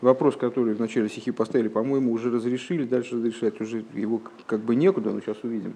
[0.00, 4.74] вопрос, который в начале стихи поставили, по-моему, уже разрешили, дальше разрешать уже его как бы
[4.74, 5.74] некуда, но сейчас увидим.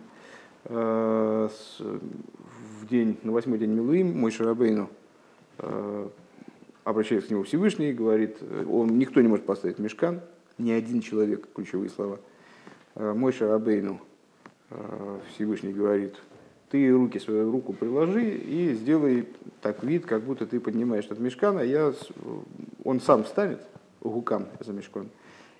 [0.64, 4.90] Э, в день, на восьмой день Милуим мой Шарабейну
[5.58, 6.08] э,
[6.84, 8.38] обращается к нему Всевышний и говорит,
[8.68, 10.20] он, никто не может поставить мешкан,
[10.58, 12.18] ни один человек, ключевые слова.
[12.94, 14.00] Мой Шарабейну
[15.34, 16.16] Всевышний говорит,
[16.70, 19.26] ты руки свою руку приложи и сделай
[19.60, 21.92] так вид, как будто ты поднимаешь этот мешкан, а я,
[22.84, 23.60] он сам встанет,
[24.08, 25.08] гукам за мешком,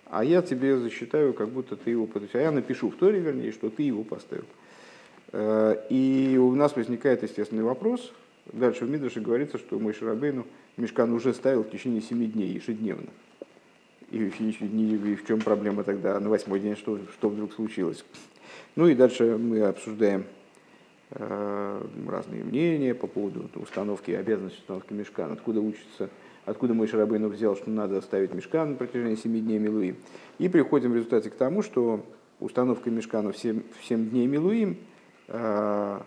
[0.07, 2.41] а я тебе засчитаю, как будто ты его подписал.
[2.41, 4.45] А я напишу в Торе, вернее, что ты его поставил.
[5.33, 8.13] Э, и у нас возникает естественный вопрос.
[8.53, 13.09] Дальше в Мидраше говорится, что мой Шарабейну мешкан уже ставил в течение семи дней ежедневно.
[14.11, 16.19] И, и, и, и в чем проблема тогда?
[16.19, 18.05] На восьмой день что, что вдруг случилось?
[18.75, 20.25] Ну и дальше мы обсуждаем
[21.13, 26.09] Э, разные мнения по поводу установки, обязанности установки мешкан, откуда учится,
[26.45, 29.97] откуда мой Шарабейну взял, что надо ставить мешкан на протяжении 7 дней Милуим.
[30.39, 32.05] И приходим в результате к тому, что
[32.41, 34.77] установка мешкана в 7, в 7 дней Милуим
[35.29, 36.01] э,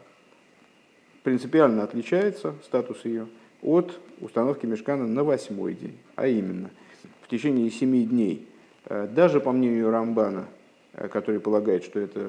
[1.24, 3.28] принципиально отличается, статус ее,
[3.62, 5.98] от установки мешкана на восьмой день.
[6.16, 6.70] А именно,
[7.22, 8.48] в течение 7 дней,
[8.86, 10.48] э, даже по мнению Рамбана,
[10.94, 12.20] Э, который полагает, что, это,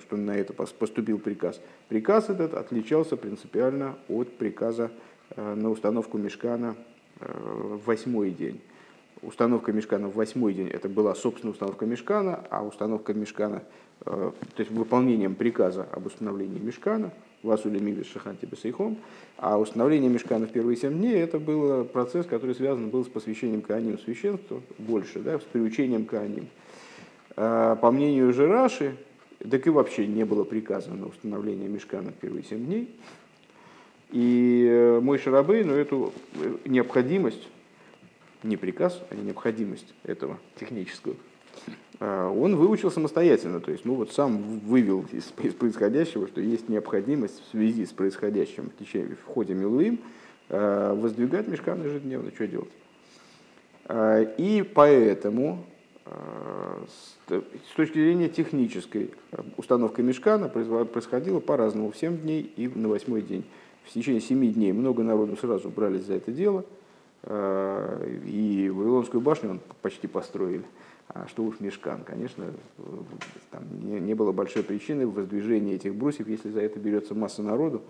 [0.00, 1.60] что на это поступил приказ.
[1.88, 4.90] Приказ этот отличался принципиально от приказа
[5.36, 6.76] на установку мешкана
[7.20, 8.60] в восьмой день.
[9.22, 13.62] Установка мешкана в восьмой день это была собственная установка мешкана, а установка мешкана,
[14.04, 18.98] то есть выполнением приказа об установлении мешкана, Васули Мигдаш Шаханти Бесейхом,
[19.38, 23.62] а установление мешкана в первые семь дней это был процесс, который связан был с посвящением
[23.62, 26.48] Кааним священству, больше, да, с приучением Кааним.
[27.36, 28.96] А, по мнению Жираши,
[29.38, 32.94] так и вообще не было приказа на установление мешкана в первые семь дней.
[34.16, 37.48] И э, мой Шарабей, но эту э, необходимость,
[38.42, 41.16] не приказ, а необходимость этого технического,
[42.00, 46.70] а, он выучил самостоятельно, то есть ну вот сам вывел из, из происходящего, что есть
[46.70, 49.98] необходимость в связи с происходящим в, течение, в ходе Милуим
[50.48, 52.72] а, воздвигать мешкан ежедневно, что делать.
[54.38, 55.62] И поэтому
[56.06, 63.22] с точки зрения технической, э, установка мешкана происходила по-разному, в 7 дней и на восьмой
[63.22, 63.44] день.
[63.86, 66.64] В течение 7 дней много народу сразу брались за это дело,
[67.22, 70.64] э, и Вавилонскую башню он почти построили.
[71.08, 72.46] А что уж мешкан, конечно,
[73.52, 77.80] там не было большой причины в воздвижении этих брусьев, если за это берется масса народу.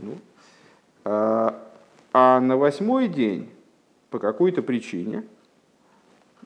[0.00, 0.14] Ну,
[1.04, 1.62] а,
[2.14, 3.50] а на восьмой день
[4.08, 5.24] по какой-то причине,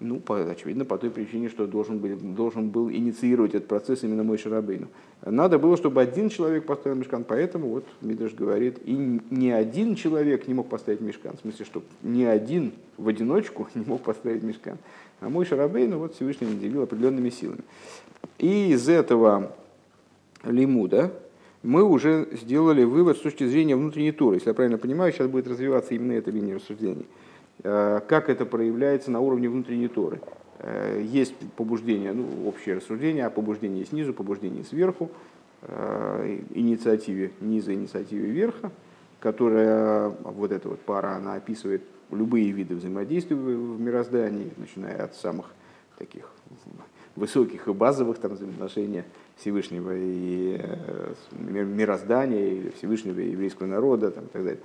[0.00, 4.22] ну, по, очевидно, по той причине, что должен был, должен был инициировать этот процесс именно
[4.22, 4.88] мой Шарабейну.
[5.24, 10.46] Надо было, чтобы один человек поставил мешкан, поэтому вот Мидраш говорит, и ни один человек
[10.46, 14.78] не мог поставить мешкан, в смысле, что ни один в одиночку не мог поставить мешкан.
[15.20, 17.62] А мой Шарабейну вот Всевышний наделил определенными силами.
[18.38, 19.52] И из этого
[20.44, 21.12] лимуда
[21.64, 24.36] мы уже сделали вывод с точки зрения внутренней туры.
[24.36, 27.06] Если я правильно понимаю, сейчас будет развиваться именно эта линия рассуждений.
[27.64, 30.20] Э, как это проявляется на уровне внутренней Торы.
[30.60, 35.10] Э, есть побуждение, ну, общее рассуждение о побуждении снизу, побуждении сверху,
[35.62, 38.70] э, инициативе низа, инициативе верха,
[39.18, 41.82] которая, вот эта вот пара, она описывает
[42.12, 45.46] любые виды взаимодействия в мироздании, начиная от самых
[45.98, 46.30] таких
[47.16, 49.02] высоких и базовых там, взаимоотношений
[49.36, 50.60] Всевышнего и
[51.32, 54.60] мироздания, или Всевышнего и еврейского народа там, и так далее,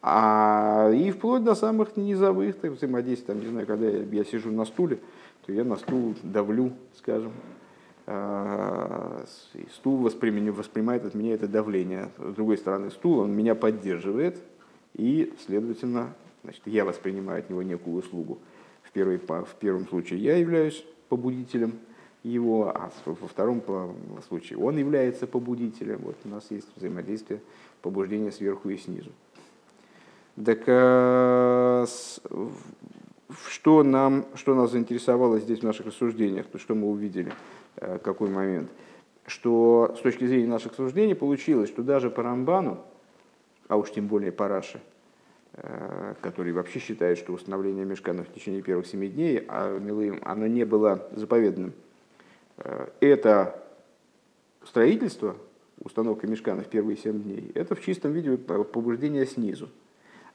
[0.00, 4.50] а и вплоть до самых низовых так, взаимодействий, там, не знаю, когда я, я сижу
[4.50, 5.00] на стуле,
[5.44, 7.32] то я на стул давлю, скажем,
[8.06, 12.10] а, и стул воспринимает, воспринимает от меня это давление.
[12.18, 14.40] С другой стороны, стул, он меня поддерживает,
[14.94, 18.38] и, следовательно, значит, я воспринимаю от него некую услугу.
[18.82, 21.74] В, первой, в первом случае я являюсь побудителем
[22.22, 23.62] его, а во втором
[24.26, 26.00] случае он является побудителем.
[26.02, 27.40] Вот у нас есть взаимодействие
[27.82, 29.10] побуждения сверху и снизу.
[30.44, 31.86] Так э,
[33.48, 37.32] что, нам, что нас заинтересовало здесь в наших рассуждениях, то что мы увидели,
[37.76, 38.70] э, какой момент,
[39.26, 42.78] что с точки зрения наших рассуждений получилось, что даже по Рамбану,
[43.66, 44.80] а уж тем более по Раше,
[45.54, 50.46] э, который вообще считает, что установление мешкана в течение первых семи дней, а милым, оно
[50.46, 51.72] не было заповедным,
[53.00, 53.64] это
[54.64, 55.36] строительство,
[55.80, 59.68] установка мешкана в первые семь дней, это в чистом виде побуждение снизу.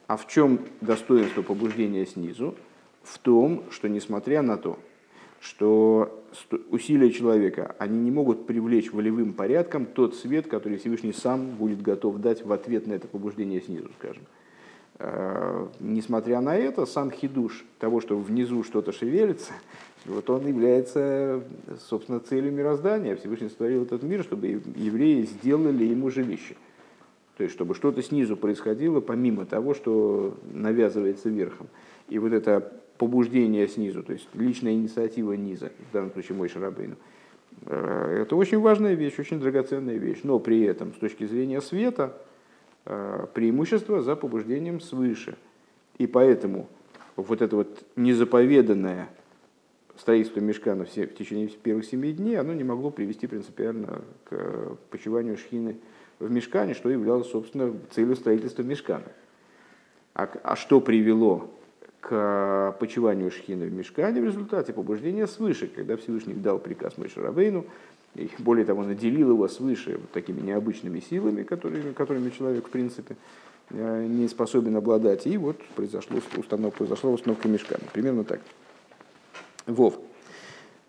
[0.07, 2.55] А в чем достоинство побуждения снизу?
[3.03, 4.79] В том, что несмотря на то,
[5.39, 6.23] что
[6.69, 12.17] усилия человека, они не могут привлечь волевым порядком тот свет, который Всевышний сам будет готов
[12.19, 14.23] дать в ответ на это побуждение снизу, скажем.
[14.99, 19.53] э, несмотря на это, сам хидуш того, что внизу что-то шевелится,
[20.05, 21.43] вот он является,
[21.89, 23.15] собственно, целью мироздания.
[23.15, 26.55] Всевышний сотворил этот мир, чтобы евреи сделали ему жилище.
[27.37, 31.67] То есть, чтобы что-то снизу происходило, помимо того, что навязывается верхом.
[32.09, 36.95] И вот это побуждение снизу, то есть личная инициатива низа, в данном случае мой Шарабейну,
[37.65, 40.19] э, это очень важная вещь, очень драгоценная вещь.
[40.23, 42.15] Но при этом, с точки зрения света,
[42.85, 45.35] э, преимущество за побуждением свыше.
[45.97, 46.67] И поэтому
[47.15, 49.09] вот это вот незаповеданное
[49.97, 55.77] строительство мешкана в течение первых семи дней, оно не могло привести принципиально к почиванию шхины
[56.27, 59.05] в мешкане, что являлось, собственно, целью строительства мешкана.
[60.15, 61.49] А, а что привело
[62.01, 67.65] к почиванию шхины в мешкане в результате побуждения свыше, когда Всевышний дал приказ Мой Шарабейну,
[68.15, 73.15] и более того, наделил его свыше вот такими необычными силами, которыми, которыми человек, в принципе,
[73.71, 75.25] э, не способен обладать.
[75.25, 77.83] И вот произошло установка, произошла установка мешкана.
[77.91, 78.41] Примерно так.
[79.65, 79.97] Вов.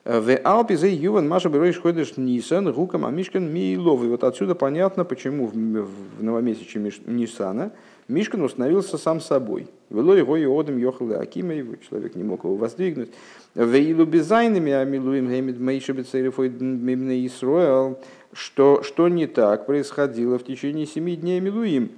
[0.05, 4.05] В Алпе за Юван Маша Беройш ходишь Нисан, Рукам Амишкан Миилов.
[4.05, 7.73] И вот отсюда понятно, почему в новомесяче Нисана
[8.07, 9.67] Мишкан установился сам собой.
[9.89, 11.55] Вело его и одам йохал Акима,
[11.89, 13.13] человек не мог его воздвигнуть.
[13.55, 17.99] Веилу безайнами амилуем гемид мейша бецерифой мимне Исроэл.
[18.35, 21.93] Что, что не так происходило в течение семи дней Милуим,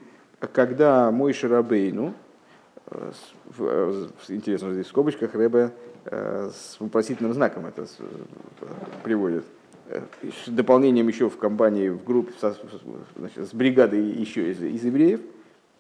[0.53, 2.15] когда мой Шарабейну,
[2.91, 3.13] э,
[3.59, 5.73] э, интересно, здесь в скобочках Рэбе
[6.11, 7.87] с вопросительным знаком это
[9.03, 9.45] приводит.
[9.89, 10.03] Э,
[10.45, 12.57] с дополнением еще в компании, в группе, со,
[13.17, 15.21] значит, с бригадой еще из, из евреев.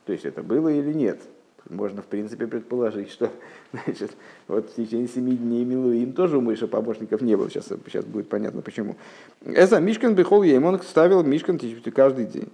[0.05, 1.20] То есть это было или нет.
[1.69, 3.31] Можно, в принципе, предположить, что
[3.84, 4.12] значит,
[4.46, 7.50] вот в течение семи дней Милуим тоже у Мыша помощников не было.
[7.50, 8.94] Сейчас, сейчас будет понятно, почему.
[9.44, 11.58] Это Мишкан Бихол Еймон ставил Мишкан
[11.93, 12.49] каждый день.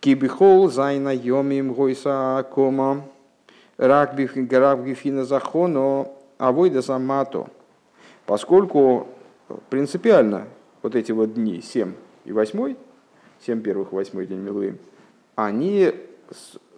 [0.00, 3.04] Кибихол Зайна Йомим Гойса Кома
[3.76, 6.08] Рак Бифина Захоно
[6.42, 7.46] авойда самато,
[8.26, 9.06] поскольку
[9.70, 10.48] принципиально
[10.82, 11.92] вот эти вот дни, 7
[12.24, 12.74] и 8,
[13.46, 14.78] 7 первых и 8 день Милуим,
[15.36, 15.92] они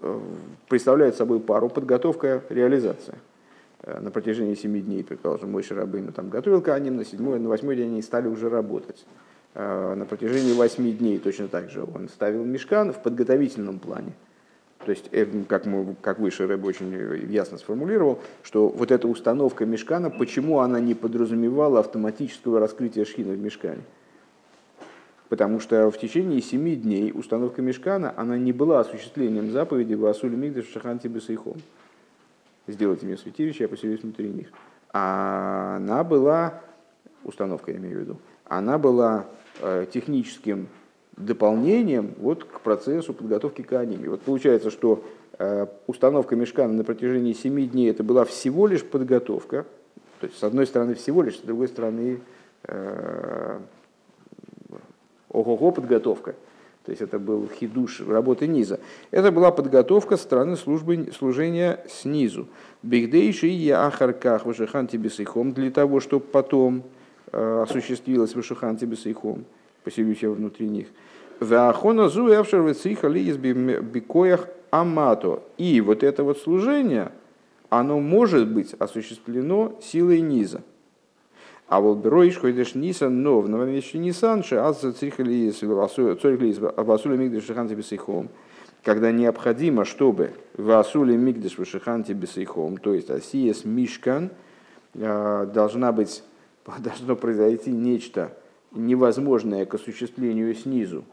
[0.03, 0.21] э,
[0.69, 3.17] представляют собой пару подготовка реализация.
[3.81, 7.75] Э, на протяжении 7 дней, предположим, мой Шарабейну там готовил Каним, на 7 на 8
[7.75, 9.07] день они стали уже работать.
[9.55, 14.13] Э, на протяжении 8 дней точно так же он ставил мешкан в подготовительном плане.
[14.85, 19.65] То есть, э, как, мы, как выше Рэб очень ясно сформулировал, что вот эта установка
[19.65, 23.83] мешкана, почему она не подразумевала автоматического раскрытия шхина в мешкане?
[25.29, 30.67] Потому что в течение семи дней установка мешкана, она не была осуществлением заповеди Васули Мигдаш
[30.69, 31.57] Шаханти Бесайхом.
[32.67, 34.49] Сделайте мне святилище, я поселюсь внутри них.
[34.93, 36.61] А она была,
[37.25, 39.27] установка я имею в виду, она была
[39.61, 40.69] э, техническим
[41.17, 44.09] дополнением вот к процессу подготовки к аниме.
[44.11, 45.05] Вот получается, что
[45.39, 49.65] э, установка мешкана на протяжении семи дней это была всего лишь подготовка,
[50.21, 52.21] то есть с одной стороны всего лишь, с другой стороны
[52.65, 53.59] э,
[55.29, 56.35] ого-го подготовка.
[56.85, 58.79] То есть это был хидуш работы низа.
[59.11, 62.47] Это была подготовка стороны службы, служения снизу.
[62.83, 66.83] Бигдейши и ахарках вышиханти бесейхом для того, чтобы потом
[67.33, 69.47] э, осуществилось вышиханти бесейхом
[69.85, 70.89] поселюсь я внутри них.
[71.41, 75.43] Веахона зу эвшер вецриха ли из бикоях амато.
[75.59, 77.13] И вот это вот служение,
[77.69, 80.63] оно может быть осуществлено силой низа.
[81.69, 87.75] А вот бероиш ходишь нисан, но в новомесячный нисан, шеаз црихали цорихли абасули мигдеш шиханти
[87.75, 88.29] бесейхом,
[88.83, 94.31] когда необходимо, чтобы васули мигдеш вышиханти бесейхом, то есть асиес мишкан,
[94.95, 96.23] э, должна быть,
[96.79, 98.37] должно произойти нечто
[98.75, 101.05] невозможное к осуществлению снизу,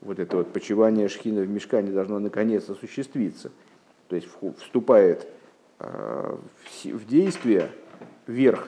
[0.00, 3.52] вот это вот почивание шхина в мешкане должно наконец осуществиться.
[4.08, 4.28] То есть
[4.58, 5.26] вступает
[5.78, 6.38] а,
[6.84, 7.70] в действие
[8.26, 8.66] верх,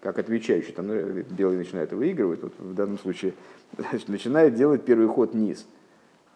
[0.00, 0.94] как отвечающий, там ну,
[1.30, 3.32] белый начинает выигрывать, вот в данном случае
[3.78, 5.66] значит, начинает делать первый ход низ.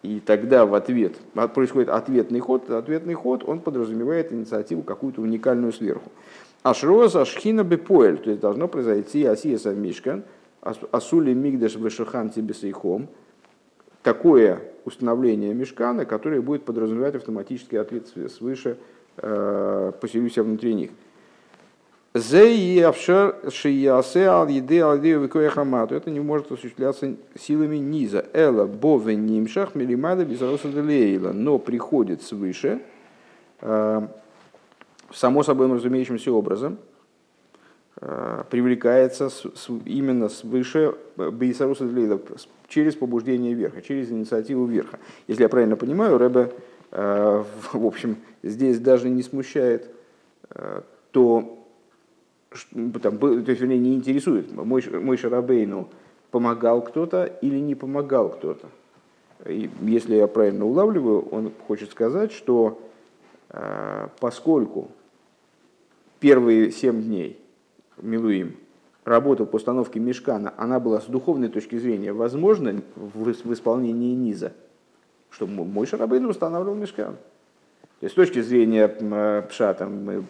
[0.02, 2.70] И тогда в ответ а, происходит ответный ход.
[2.70, 6.10] Ответный ход, он подразумевает инициативу какую-то уникальную сверху.
[6.62, 10.24] Ашроз ашхина бепоэль, то есть должно произойти асия мишкан–
[10.90, 13.08] Асули Мигдеш Вешахан Тибесейхом,
[14.02, 18.78] такое установление мешкана, которое будет подразумевать автоматический ответ свыше
[19.16, 20.90] э, «поселюсь внутри них».
[25.92, 28.24] Это не может осуществляться силами низа.
[28.32, 31.32] Эла бове нимшах милимада безароса делейла.
[31.32, 32.80] Но приходит свыше,
[33.60, 34.08] э,
[35.12, 36.78] само собой разумеющимся образом,
[38.00, 39.28] Э, привлекается
[39.84, 41.84] именно свыше э, Бейсаруса
[42.68, 45.00] через побуждение верха, через инициативу верха.
[45.26, 46.52] Если я правильно понимаю, Рэбе
[46.90, 49.90] в общем, здесь даже не смущает
[51.10, 51.66] то,
[53.02, 55.90] там, то есть, вернее, не интересует, мой, мой Шарабейну
[56.30, 58.68] помогал кто-то или не помогал кто-то.
[59.44, 62.80] И если я правильно улавливаю, он хочет сказать, что
[64.18, 64.90] поскольку
[66.20, 67.38] первые семь дней
[68.02, 68.56] Милуим
[69.08, 74.52] работа по установке мешкана, она была с духовной точки зрения возможна в, в исполнении низа,
[75.30, 77.16] что мой Шарабейн устанавливал мешкан.
[78.00, 80.24] То есть с точки зрения э, пшата мы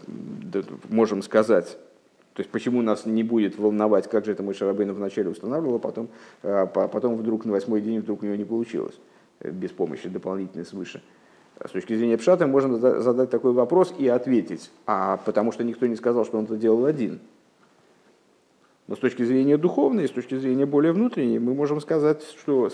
[0.88, 1.76] можем сказать,
[2.32, 5.78] то есть почему нас не будет волновать, как же это мой Шарабейн вначале устанавливал, а
[5.78, 6.08] потом,
[6.42, 8.98] а потом вдруг на восьмой день вдруг у него не получилось,
[9.40, 11.02] э, без помощи дополнительной свыше.
[11.62, 15.96] С точки зрения пшата можно задать такой вопрос и ответить, а потому что никто не
[15.96, 17.18] сказал, что он это делал один.
[18.88, 22.70] Но с точки зрения духовной, с точки зрения более внутренней, мы можем сказать, что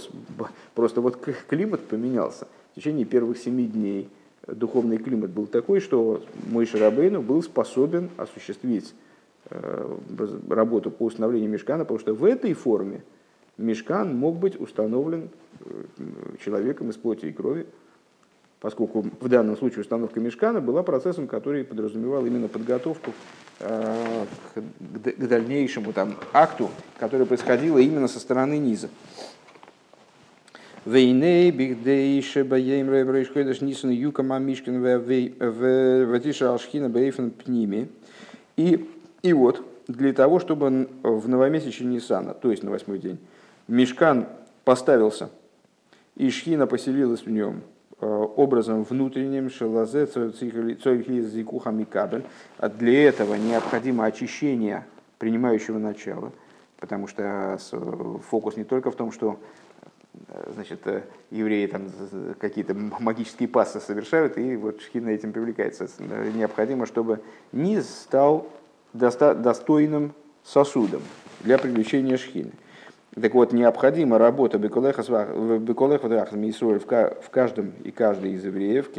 [0.74, 1.16] просто вот
[1.48, 2.46] климат поменялся.
[2.72, 4.08] В течение первых семи дней
[4.46, 8.94] духовный климат был такой, что мой Шарабейну был способен осуществить
[9.50, 9.96] э,
[10.48, 13.02] работу по установлению мешкана, потому что в этой форме
[13.58, 15.30] мешкан мог быть установлен
[15.60, 15.84] э,
[16.44, 17.66] человеком из плоти и крови,
[18.64, 23.12] поскольку в данном случае установка мешкана была процессом, который подразумевал именно подготовку
[23.60, 24.24] Э,
[24.56, 28.88] к дальнейшему там, акту, который происходило именно со стороны низа.
[30.84, 34.82] Вейней, бигдейше, баем, рейбрейшкойдаш, нисан, юкама, мишкин,
[36.10, 37.88] ватиша, алшхина, бейфен, пними.
[38.56, 38.88] И,
[39.22, 43.18] и вот, для того, чтобы в новомесяче Нисана, то есть на восьмой день,
[43.68, 44.26] мешкан
[44.64, 45.30] поставился,
[46.16, 47.62] и шхина поселилась в нем–
[48.00, 50.06] образом внутренним шелазе
[51.84, 52.24] кабель.
[52.58, 54.86] А для этого необходимо очищение
[55.18, 56.32] принимающего начала,
[56.78, 57.58] потому что
[58.28, 59.38] фокус не только в том, что
[60.28, 61.88] э, значит, э, евреи там
[62.38, 65.88] какие-то магические пассы совершают, и вот шхина этим привлекается.
[66.34, 67.20] Необходимо, чтобы
[67.52, 68.48] низ стал
[68.92, 71.02] достойным сосудом
[71.40, 72.52] для привлечения шхины.
[73.20, 75.64] Так вот, необходима работа Беколеха в
[77.30, 78.90] каждом и каждой из евреев,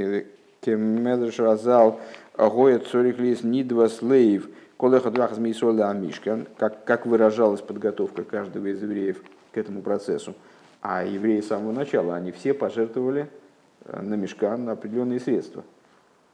[0.62, 2.00] Кемедрш Разал
[2.38, 8.82] Гоя Цорих Лис Нидва Слейв Колеха Двахас Мисруэль Амишкан, как, как выражалась подготовка каждого из
[8.82, 10.34] евреев к этому процессу.
[10.82, 13.28] А евреи с самого начала, они все пожертвовали
[13.86, 15.64] э, на мешкан на определенные средства.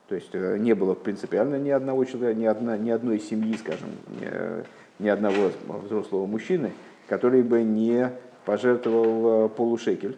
[0.07, 3.89] То есть э, не было принципиально ни одного человека, ни, одна, ни одной семьи, скажем,
[4.19, 6.71] ни, ни одного взрослого мужчины,
[7.11, 8.09] который бы не
[8.45, 10.17] пожертвовал э, полушекель.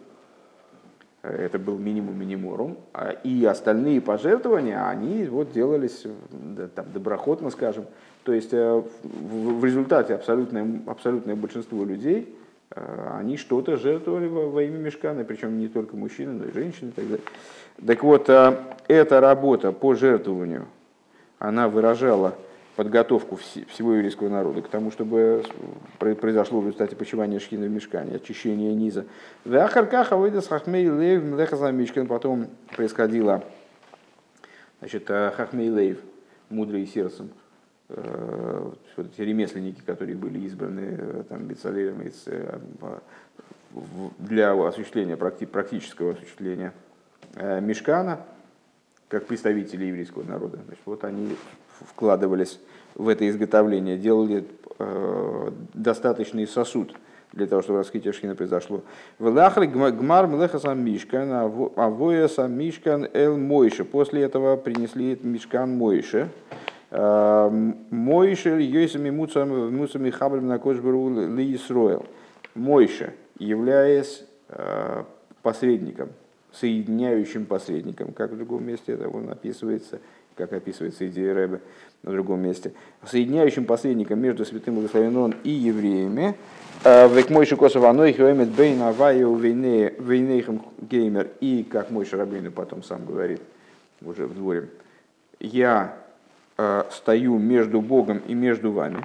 [1.22, 2.76] Это был минимум миниморум.
[2.92, 6.06] А, и остальные пожертвования, они вот делались
[6.76, 7.86] там, доброходно, скажем.
[8.22, 12.32] То есть э, в результате абсолютное, абсолютное большинство людей,
[12.70, 16.90] э, они что-то жертвовали во, во имя мешкана, причем не только мужчины, но и женщины
[16.90, 17.24] и так далее.
[17.84, 20.66] Так вот, эта работа по жертвованию,
[21.40, 22.34] она выражала
[22.76, 25.44] подготовку всего еврейского народа к тому, чтобы
[25.98, 29.06] произошло в результате почивания шхина в мешкане, очищение низа.
[32.06, 33.44] Потом происходило
[34.80, 35.98] значит, э, Хахмей Лейв,
[36.50, 37.30] мудрый сердцем,
[37.88, 42.02] э, вот эти ремесленники, которые были избраны э, там, Бецалелем
[44.18, 46.72] для осуществления, практического осуществления
[47.36, 48.20] Мешкана,
[49.08, 50.60] как представители еврейского народа.
[50.64, 51.36] Значит, вот они
[51.88, 52.60] вкладывались
[52.94, 54.44] в это изготовление, делали
[54.78, 56.94] э, достаточный сосуд
[57.32, 58.82] для того, чтобы раскрытие шхина произошло.
[59.18, 63.84] В лахре гмар млеха сам мишкан, а воя сам мишкан эл мойше.
[63.84, 66.28] После этого принесли мишкан мойше.
[66.90, 67.50] Э,
[67.90, 72.06] мойше йойсами муцами хабрем на кошберу ли Исроэл.
[72.54, 75.02] Мойше, являясь э,
[75.42, 76.10] посредником,
[76.52, 79.98] соединяющим посредником, как в другом месте это он описывается–
[80.36, 81.60] как описывается идея Рэбе
[82.02, 82.72] на другом месте,
[83.04, 86.36] соединяющим посредником между святым благословенным и евреями,
[86.84, 92.82] э, в Мойши Косова Аной Хиомет Бейн Аваю Вейнейхам Геймер, и, как мой Шарабейну потом
[92.82, 93.40] сам говорит,
[94.02, 94.68] уже в дворе,
[95.40, 95.96] я
[96.58, 99.04] э, стою между Богом и между вами.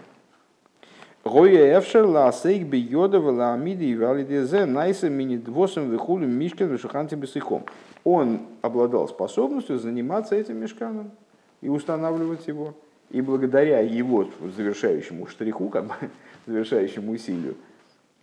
[1.25, 7.65] Гоя Эвшер Ласейк Бейода Валамиди и Валидезе Найса Минидвосом Вихулем Мишкин Вишуханти Бесихом
[8.05, 11.11] он обладал способностью заниматься этим мешканом
[11.59, 12.73] и устанавливать его.
[13.09, 15.93] И благодаря его завершающему штриху, как бы,
[16.47, 17.55] завершающему усилию,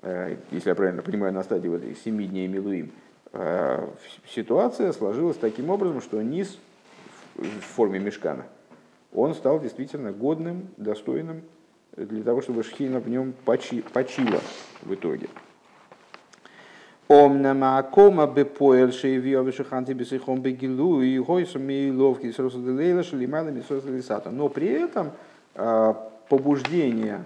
[0.00, 2.93] э, если я правильно понимаю, на стадии вот этих семи дней Милуим,
[3.35, 3.87] э,
[4.26, 6.59] ситуация сложилась таким образом, что низ
[7.35, 8.47] в форме мешкана,
[9.12, 11.43] он стал действительно годным, достойным
[11.97, 14.41] для того, чтобы шхина в нем почила
[14.83, 15.29] в итоге.
[17.09, 24.31] Омнамакома бепоэль шейвио вишаханти бесихом бегилу и гойсом и ловки с росаделейла шалимада мисосалисата.
[24.31, 25.12] Но при этом
[25.55, 25.95] а,
[26.29, 27.23] побуждение,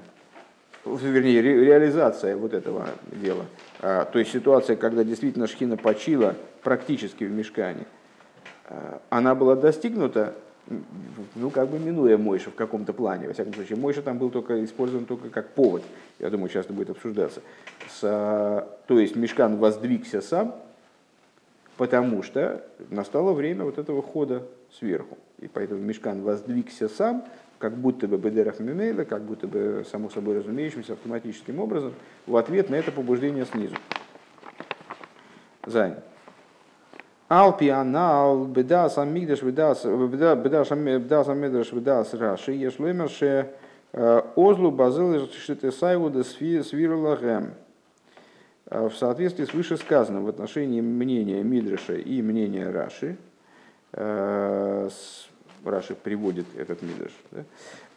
[0.84, 3.46] вернее, реализация вот этого дела,
[3.80, 7.86] а, то есть ситуация, когда действительно шхина почила практически в мешкане,
[8.66, 10.34] а, она была достигнута
[11.34, 13.26] ну, как бы минуя Мойша в каком-то плане.
[13.26, 15.82] Во всяком случае, Мойша там был только использован только как повод.
[16.18, 17.42] Я думаю, часто будет обсуждаться.
[17.88, 20.54] С, то есть Мешкан воздвигся сам,
[21.76, 24.46] потому что настало время вот этого хода
[24.78, 25.18] сверху.
[25.38, 27.24] И поэтому Мешкан воздвигся сам,
[27.58, 31.94] как будто бы Бедерах Мимейла, как будто бы само собой разумеющимся автоматическим образом,
[32.26, 33.76] в ответ на это побуждение снизу.
[37.30, 37.40] Зайн.
[37.42, 43.50] Алпианал, бедас амигдаш, бедас, бедас амигдаш, бедас раши, ешлемерше
[43.92, 47.54] озлу базил шитесайвуда свирлагем.
[48.66, 53.16] В соответствии с вышесказанным в отношении мнения Мидраша и мнения Раши,
[53.92, 54.94] Раши
[55.96, 57.44] приводит этот Мидраш, да,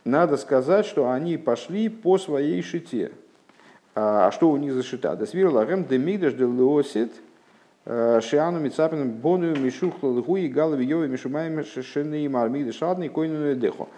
[0.03, 3.11] надо сказать, что они пошли по своей шите.
[3.93, 5.15] А что у них за шита?
[5.15, 7.11] Да свирлагем де мигдаш де леосит–
[7.85, 13.89] Шиану Мицапином Бону Мишухла Лгу и Галави Йови Мишумаем Шишины и Мармиды Шадный Койну Дехо.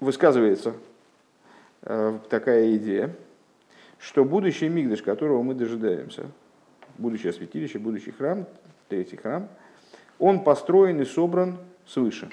[0.00, 0.74] Высказывается
[1.80, 3.14] такая идея,
[3.98, 6.26] что будущий Мигдаш, которого мы дожидаемся,
[6.98, 8.46] будущее святилище, будущий храм,
[8.88, 9.48] третий храм,
[10.18, 12.28] он построен и собран свыше.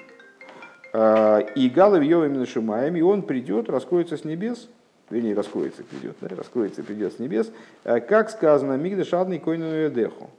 [0.94, 4.68] И Галави Йови Мишумаем, и он придет, раскроется с небес–
[5.14, 7.52] вернее, раскроется, придет, да, раскроется придет с небес,
[7.84, 10.30] э, как сказано, Мигда шадный койну деху.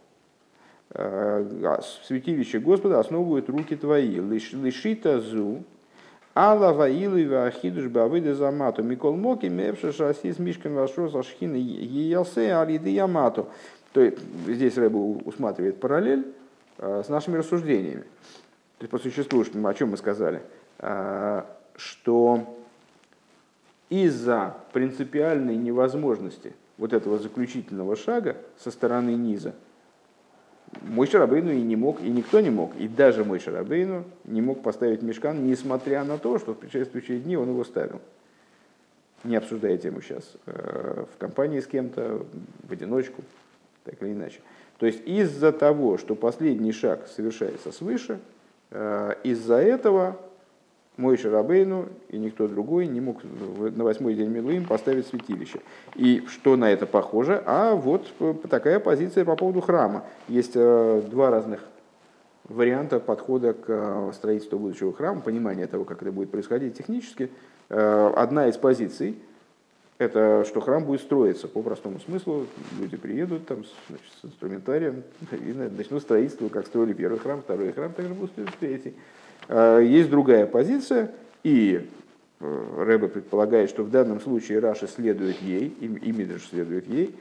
[0.90, 4.20] Э, а, святилище Господа основывают руки твои.
[4.20, 5.62] Лишита зу,
[6.36, 8.82] Алла ваилы вахидуш бавыды замату.
[8.82, 13.48] Микол моки мевша шасис мишкан вашо зашхина еялсе алиды ямату.
[13.92, 16.26] То есть здесь Рэба усматривает параллель
[16.78, 18.04] э, с нашими рассуждениями.
[18.78, 20.42] То есть по существу, о чем мы сказали,
[21.76, 22.63] что
[23.90, 29.54] из-за принципиальной невозможности вот этого заключительного шага со стороны низа,
[30.82, 34.62] мой Шарабейну и не мог, и никто не мог, и даже мой Шарабейну не мог
[34.62, 38.00] поставить мешкан, несмотря на то, что в предшествующие дни он его ставил.
[39.22, 42.26] Не обсуждая тему сейчас, э, в компании с кем-то,
[42.68, 43.22] в одиночку,
[43.84, 44.40] так или иначе.
[44.78, 48.20] То есть из-за того, что последний шаг совершается свыше,
[48.70, 50.18] э, из-за этого
[50.96, 55.60] мой Шарабейну и никто другой не мог на восьмой день Милуим поставить святилище.
[55.96, 57.42] И что на это похоже?
[57.46, 58.06] А вот
[58.48, 60.04] такая позиция по поводу храма.
[60.28, 61.60] Есть э, два разных
[62.44, 67.30] варианта подхода к э, строительству будущего храма, понимания того, как это будет происходить технически.
[67.70, 69.16] Э, одна из позиций–
[69.98, 72.46] это что храм будет строиться по простому смыслу.
[72.78, 75.02] Люди приедут там значит, с инструментарием
[75.32, 78.94] и начнут строительство, как строили первый храм, второй храм, также будут строить третий.
[79.48, 81.10] А, есть другая позиция,
[81.42, 81.86] и
[82.40, 87.14] э, Рэбе предполагает, что в данном случае Раша следует ей, и Мидриш следует ей,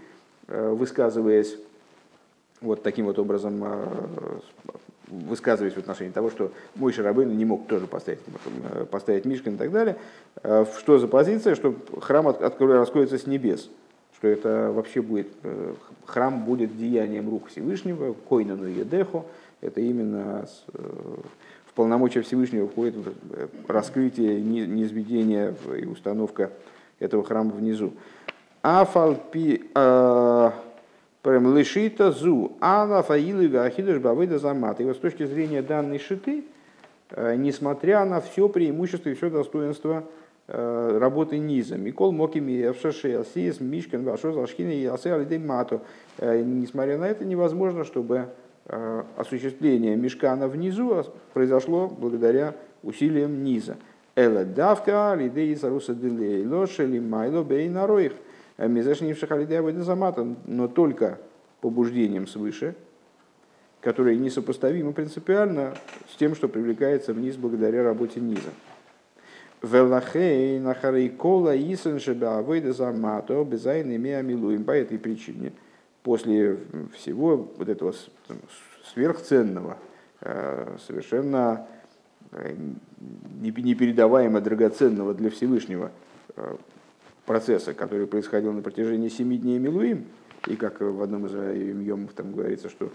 [0.48, 1.58] э, высказываясь
[2.62, 4.40] вот таким вот образом, э,
[5.08, 8.22] высказываясь в отношении того, что мой Шарабейн не мог тоже поставить,
[8.90, 9.98] поставить Мишкин и так далее.
[10.42, 13.70] Что за позиция, что храм раскроется с небес,
[14.16, 15.28] что это вообще будет,
[16.06, 19.26] храм будет деянием рук Всевышнего, койнану едеху,
[19.62, 20.48] это именно
[21.74, 22.94] в полномочия Всевышнего входит
[23.32, 26.52] э, раскрытие, низведение и установка
[27.00, 27.94] этого храма внизу.
[28.62, 30.54] Афалпи а,
[31.24, 34.82] прям лишита зу, ала фаилы вахидыш бавыда замат.
[34.82, 36.44] И вот с точки зрения данной шиты,
[37.10, 40.04] э, несмотря на все преимущество и все достоинство
[40.48, 41.76] э, работы низа.
[41.76, 45.82] Микол Мокими, Эвшаши, Асиес, Мишкин, Вашо, Зашхина и Асе Алидей Мату.
[46.22, 53.78] Несмотря на это, невозможно, чтобы Э, осуществление мешкана внизу произошло благодаря усилиям низа.
[54.15, 58.13] Эла давка лидей саруса делей лошели майло бейнароих.
[58.58, 61.17] Э, Мизашним шахалидей замата, но только
[61.62, 62.76] побуждением свыше,
[63.82, 65.73] которое несопоставимо принципиально
[66.12, 68.52] с тем, что привлекается вниз благодаря работе низа.
[69.63, 74.63] Велахей нахарей кола исен шеба авойда замато безайн имея милуем.
[74.63, 75.54] По этой причине–
[76.04, 76.60] после
[76.94, 77.94] всего вот этого
[78.94, 79.78] сверхценного,
[80.22, 81.66] э, совершенно
[82.32, 82.56] э,
[83.42, 85.92] непередаваемо драгоценного для Всевышнего
[86.36, 86.56] э,
[87.26, 90.06] процесса, который происходил на протяжении семи дней Милуим,
[90.48, 91.34] и как в одном из
[91.88, 92.92] йомов там говорится, что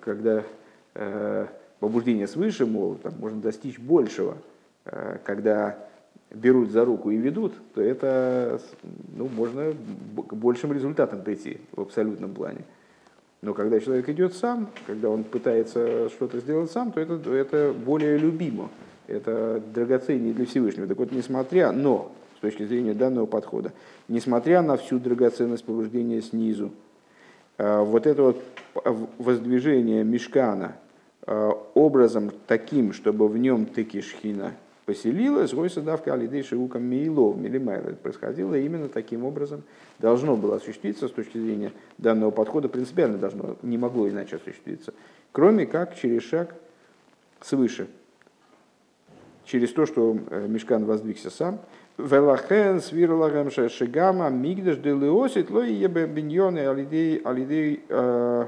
[0.00, 0.44] когда
[1.80, 4.36] побуждение свыше, мол, там можно достичь большего,
[5.24, 5.87] когда
[6.30, 8.60] берут за руку и ведут, то это
[9.16, 9.72] ну, можно
[10.16, 12.60] к большим результатам прийти в абсолютном плане.
[13.40, 18.18] Но когда человек идет сам, когда он пытается что-то сделать сам, то это, это более
[18.18, 18.68] любимо,
[19.06, 20.86] это драгоценнее для Всевышнего.
[20.86, 23.72] Так вот, несмотря, но с точки зрения данного подхода,
[24.08, 26.72] несмотря на всю драгоценность побуждения снизу,
[27.58, 28.42] э, вот это вот
[29.18, 30.76] воздвижение мешкана
[31.26, 34.52] э, образом таким, чтобы в нем таки шхина–
[34.88, 37.90] поселилась, Гойса давка алидей шиукам мейлов, милимайла.
[37.92, 39.62] Происходило именно таким образом.
[39.98, 44.94] Должно было осуществиться с точки зрения данного подхода, принципиально должно, не могло иначе осуществиться.
[45.32, 46.54] Кроме как через шаг
[47.42, 47.86] свыше.
[49.44, 51.60] Через то, что э, Мешкан воздвигся сам.
[51.98, 58.46] Велахен свирлагам шигама мигдаш делиосит лой ебе биньоны алидей алидей э,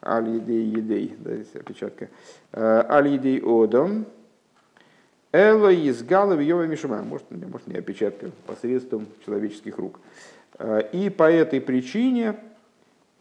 [0.00, 2.08] алидей едей, да, здесь опечатка,
[2.52, 4.06] э, алидей одом,
[5.32, 7.02] Эло из Гала Йова Мишума.
[7.02, 9.98] Может, может, не опечатка посредством человеческих рук.
[10.58, 12.36] А, и по этой причине,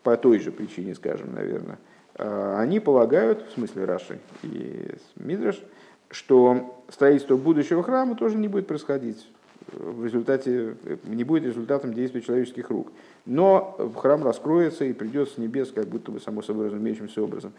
[0.04, 1.80] по той же причине, скажем, наверное,
[2.16, 5.64] а, они полагают, в смысле Раши и Мидраш,
[6.10, 9.26] что строительство будущего храма тоже не будет происходить
[9.72, 12.92] в результате, не будет результатом действия человеческих рук.
[13.26, 17.54] Но храм раскроется и придет с небес, как будто бы само собой разумеющимся образом.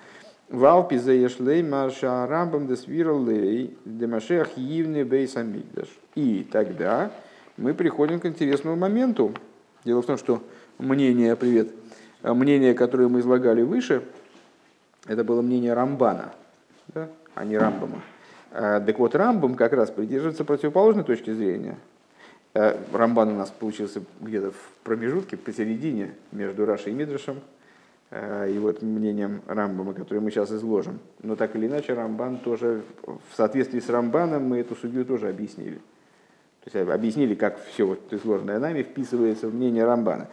[0.53, 5.89] Валпи заешлей маша рамбам десвиралей демашех явный бейс амигдаш.
[6.15, 7.11] И тогда
[7.57, 9.33] мы приходим к интересному моменту.
[9.87, 10.43] Дело в том, что
[10.77, 11.71] мнение, привет,
[12.23, 14.03] мнение, которое мы излагали выше,
[15.07, 16.35] это было мнение Рамбана,
[16.89, 18.03] да, а не Рамбама.
[18.51, 21.79] А, так вот, Рамбам как раз придерживается противоположной точки зрения.
[22.53, 27.41] А, Рамбан у нас получился где-то в промежутке, посередине между Рашей и Мидрашем,
[28.13, 30.99] и вот мнением Рамбама, которое мы сейчас изложим.
[31.23, 35.81] Но так или иначе, Рамбан тоже, в соответствии с Рамбаном, мы эту судью тоже объяснили.
[36.65, 40.29] То есть объяснили, как все вот изложенное нами вписывается в мнение Рамбана.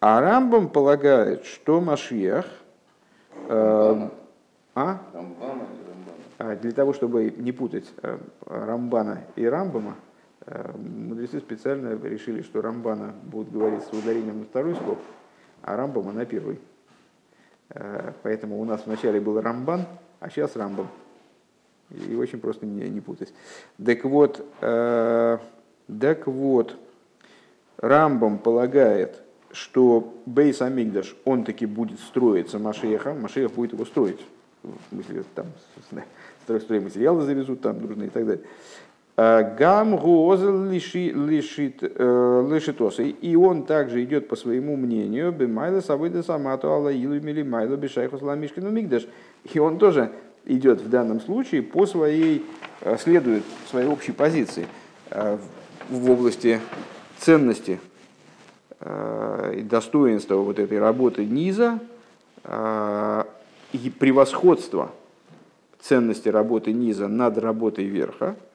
[0.00, 2.46] А Рамбам полагает, что Машиах...
[3.48, 4.08] Э,
[4.74, 5.00] а?
[6.38, 6.56] а?
[6.56, 9.96] Для того, чтобы не путать э, Рамбана и Рамбама,
[10.46, 14.98] э, мудрецы специально решили, что Рамбана будут говорить с ударением на второй слог,
[15.62, 16.60] а Рамбама на первый.
[17.70, 19.86] Э, поэтому у нас вначале был Рамбан,
[20.20, 20.88] а сейчас Рамбам.
[21.90, 23.32] И очень просто не, не путать.
[23.84, 25.38] Так вот, э,
[26.00, 26.76] так вот,
[27.78, 29.20] Рамбам полагает,
[29.52, 34.20] что Бейс Амигдаш, он таки будет строиться Машеха, Машех будет его строить.
[34.62, 35.46] В смысле, там
[36.60, 38.44] стройматериалы завезут, там нужны и так далее.
[39.16, 43.02] Гам гуозел лишит э, лишитоса.
[43.04, 48.70] И он также идет по своему мнению, бемайла савыда самату алаилу мили майла бешайху сламишкину
[48.70, 49.06] мигдаш.
[49.52, 50.10] И он тоже
[50.46, 52.44] идет в данном случае по своей,
[52.80, 54.66] э, следует своей общей позиции
[55.10, 55.38] э,
[55.88, 56.60] в области
[57.18, 57.78] ценности
[58.84, 61.78] и достоинства вот этой работы низа
[62.44, 64.90] и превосходства
[65.80, 68.36] ценности работы низа над работой верха–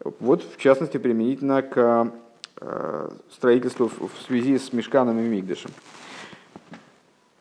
[0.00, 2.12] вот, в частности, применительно к
[2.60, 5.70] э, строительству в связи с Мешканом и Мигдышем.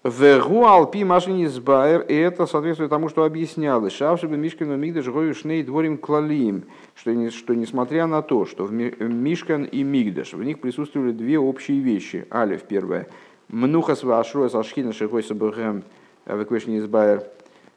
[0.05, 3.91] Вегу алпи машини сбайер, и это соответствует тому, что объяснялось.
[3.91, 8.65] Шавши бы Мишкан и Мигдаш гою шней дворим клалиим, что, что несмотря на то, что
[8.65, 12.27] в Мишкан и Мигдаш, в них присутствовали две общие вещи.
[12.31, 13.07] Алиф первое.
[13.47, 15.81] Мнуха свашруя сашхина шихой сабахем
[16.27, 17.23] веквешни сбайер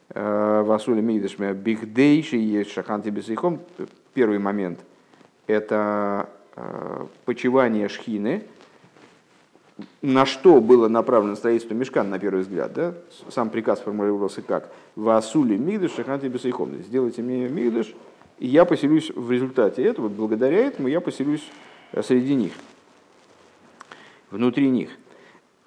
[0.09, 3.59] э, васули Мигдашме бигдейши есть шаханти бесейхом
[4.13, 4.79] Первый момент–
[5.47, 8.43] это э, почивание шхины,
[10.01, 12.93] на что было направлено строительство мешкан, на первый взгляд, да?
[13.29, 17.93] сам приказ формулировался как «Васули мигдыш шаханти бесайхом» «Сделайте мне мигдыш,
[18.39, 21.47] и я поселюсь в результате этого, благодаря этому я поселюсь
[21.93, 22.53] э, среди них,
[24.31, 24.89] внутри них».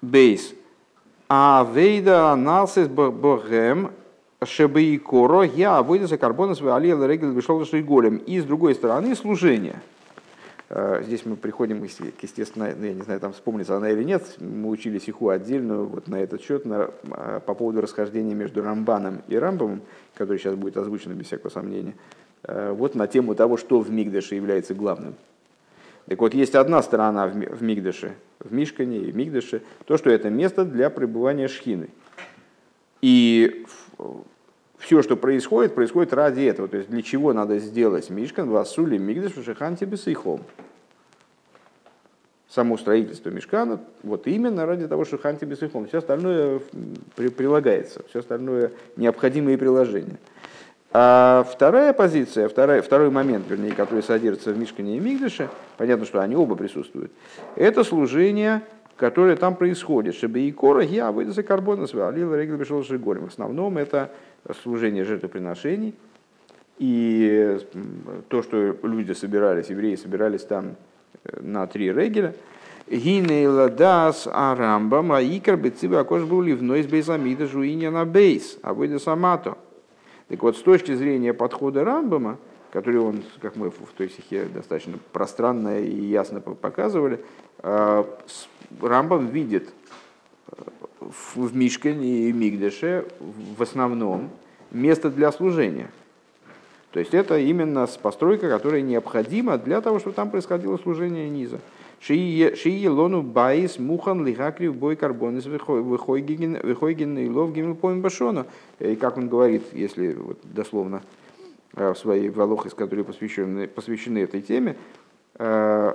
[0.03, 0.53] Бейс.
[1.29, 3.91] А вейда налсис богем
[4.45, 8.17] Шебейкоро, я выйдется карбона свой алиел регел вышел голем.
[8.17, 9.81] И с другой стороны служение.
[10.75, 14.23] Э, здесь мы приходим к естественно, ну, я не знаю, там вспомнится она или нет,
[14.39, 19.21] мы учили сиху отдельную вот на этот счет на, э, по поводу расхождения между Рамбаном
[19.27, 19.81] и Рамбомом,
[20.15, 21.93] который сейчас будет озвучен без всякого сомнения,
[22.43, 25.13] э, вот на тему того, что в Мигдаше является главным.
[26.07, 30.65] Так вот, есть одна сторона в Мигдаше, в Мишкане и Мигдаше, то, что это место
[30.65, 31.89] для пребывания шхины.
[33.01, 33.65] И
[34.83, 36.67] все, что происходит, происходит ради этого.
[36.67, 40.41] То есть для чего надо сделать Мишкан, Васули, Мигдаш, Шиханти, Бесейхом.
[42.49, 45.87] Само строительство Мишкана, вот именно ради того, что Ханти Бесейхом.
[45.87, 46.61] Все остальное
[47.15, 50.17] при, прилагается, все остальное необходимые приложения.
[50.91, 56.21] А вторая позиция, второй, второй момент, вернее, который содержится в Мишкане и Мигдыше, понятно, что
[56.21, 57.11] они оба присутствуют,
[57.55, 58.61] это служение,
[58.97, 60.13] которое там происходит.
[60.13, 64.11] Чтобы и кора, я выйду за карбона, свалил, регл бешел В основном это
[64.61, 65.95] служение жертвоприношений,
[66.79, 67.59] и
[68.29, 70.75] то, что люди собирались, евреи собирались там
[71.23, 72.35] э, на три регеля,
[72.89, 78.99] Гинейла дас арамбам, икр бецибы акош был ливной из бейзамида жуиня на бейс, а выйда
[78.99, 79.57] самато.
[80.27, 82.37] Так вот, с точки зрения подхода Рамбама,
[82.71, 87.23] который он, как мы в той стихе достаточно пространно и ясно показывали,
[87.59, 88.03] э,
[88.81, 89.69] Рамбам видит
[91.35, 93.05] в Мишкане и Мигдеше
[93.57, 94.29] в основном
[94.71, 95.89] место для служения.
[96.91, 101.59] То есть это именно постройка, которая необходима для того, чтобы там происходило служение низа.
[101.99, 108.45] שיהיה לנו בית מוכן להקריב בו קרבנות וחוגגין אליו ג' פעמים בשנה.
[108.79, 111.01] И как он говорит, если вот дословно
[111.75, 114.75] э, в своей валохис, которые посвящены, посвящены этой теме,
[115.35, 115.93] э,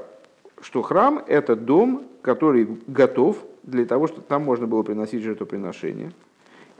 [0.62, 6.12] что храм– это дом, который готов для того, чтобы там можно было приносить жертвоприношения,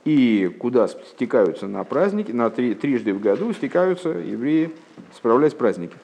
[0.04, 4.70] и куда стекаются на праздники, на три, трижды в году стекаются евреи
[5.14, 5.96] справлять праздники.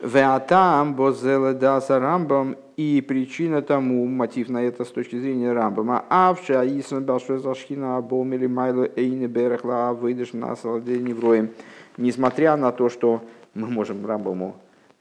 [0.00, 6.62] Веатам бозела даса рамбам и причина тому, мотив на это с точки зрения рамбама, авша
[6.66, 11.50] исан большой зашхина абомили майло эйне берехла выйдешь на саладени вроем.
[11.96, 13.22] Несмотря на то, что
[13.54, 14.56] мы можем рамбаму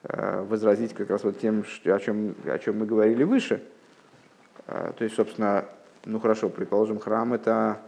[0.07, 3.63] возразить как раз вот тем, о чем, о чем мы говорили выше.
[4.67, 5.65] Э, то есть, собственно,
[6.05, 7.79] ну хорошо, предположим, храм это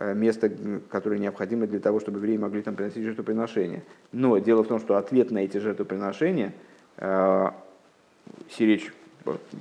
[0.00, 0.50] Э, место,
[0.90, 3.82] которое необходимо для того, чтобы евреи могли там приносить жертвоприношения.
[4.12, 6.52] Но дело в том, что ответ на эти жертвоприношения,
[6.98, 7.50] э,
[8.50, 8.92] сиречь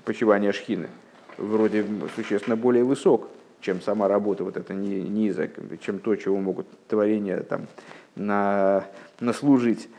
[0.05, 0.89] почивания шхины,
[1.37, 3.29] вроде существенно более высок,
[3.61, 5.49] чем сама работа, вот это низа,
[5.81, 7.67] чем то, чего могут творения там
[8.15, 8.85] на,
[9.19, 9.89] наслужить.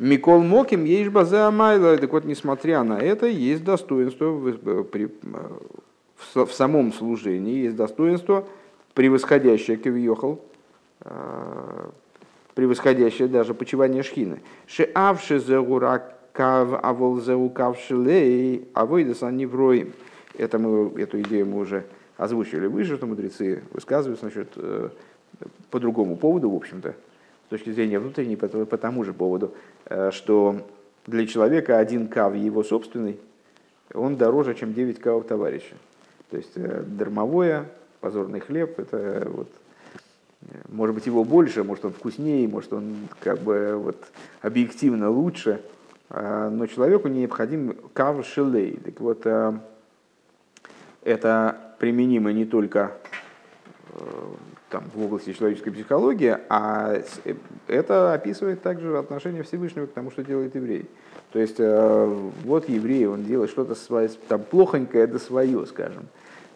[0.00, 1.96] Микол Моким есть база Майла.
[1.96, 8.44] Так вот, несмотря на это, есть достоинство в, при, в, в самом служении, есть достоинство–
[8.94, 10.40] превосходящее кавиохал,
[11.00, 11.90] а,
[12.54, 14.40] превосходящее даже почивание шхины.
[14.66, 19.48] Шеавши зеура кав авол зеукавши лей авойдас они.
[20.36, 21.84] Это мы, эту идею мы уже
[22.16, 24.90] озвучили выше, что мудрецы высказываются насчет э,
[25.70, 26.94] по другому поводу, в общем-то,
[27.50, 29.54] точки зрения внутренней, по, по тому же поводу,
[29.86, 30.56] э, что
[31.06, 33.18] для человека один кав его собственный,
[33.92, 35.74] он дороже, чем 9 кавов товарища.
[36.30, 37.66] То есть э, дармовое
[38.00, 39.48] позорный хлеб, это вот,
[40.68, 43.98] может быть, его больше, может, он вкуснее, может, он как бы вот
[44.40, 45.60] объективно лучше,
[46.08, 48.80] но человеку необходим кав шелей.
[48.82, 49.26] Так вот,
[51.02, 52.92] это применимо не только
[53.92, 53.98] э,
[54.70, 57.34] там, в области человеческой психологии, а э,
[57.66, 60.88] это описывает также отношение Всевышнего к тому, что делает еврей.
[61.32, 66.08] То есть, э, вот еврей, он делает что-то свое, там, плохонькое да свое, скажем.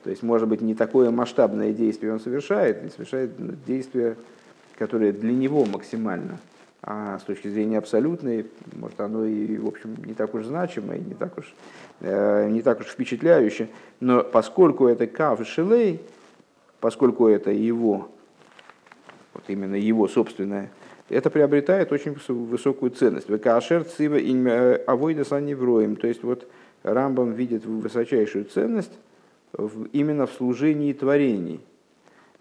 [0.05, 4.17] То есть, может быть, не такое масштабное действие он совершает, не совершает действие,
[4.77, 6.39] которое для него максимально.
[6.83, 11.15] А с точки зрения абсолютной, может, оно и, в общем, не так уж значимое, не
[11.15, 11.55] так уж,
[12.01, 13.69] э, не так уж впечатляющее.
[14.01, 16.03] Но поскольку это кав шелей,
[16.85, 18.11] поскольку это его,
[19.33, 20.71] вот именно его собственное,
[21.09, 23.27] это приобретает очень высокую ценность.
[23.31, 24.19] Векашер цива
[24.87, 25.97] авойда саневроем.
[25.97, 26.47] То есть вот
[26.83, 28.93] Рамбам видит высочайшую ценность
[29.93, 31.63] именно в служении творений.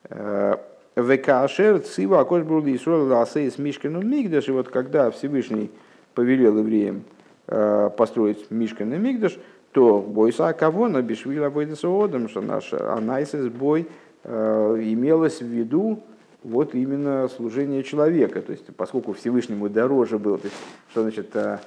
[0.09, 0.55] Э,
[0.97, 2.65] Векашер цива акош был
[3.07, 4.49] ласейс мишкану мигдаш.
[4.49, 5.71] И вот когда Всевышний
[6.15, 7.05] повелел евреям
[7.47, 9.39] э, построить мишкан и мигдаш,
[9.71, 16.03] то бойса кого на бишвила бойдесоодом, что наш анайсис бой э, имелось в виду
[16.43, 18.41] вот именно служение человека.
[18.41, 20.57] То есть, поскольку Всевышнему дороже было, то есть,
[20.89, 21.61] что значит, это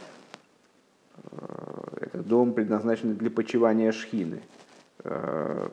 [2.13, 4.41] дом предназначен для почивания шхины.
[5.05, 5.69] Э,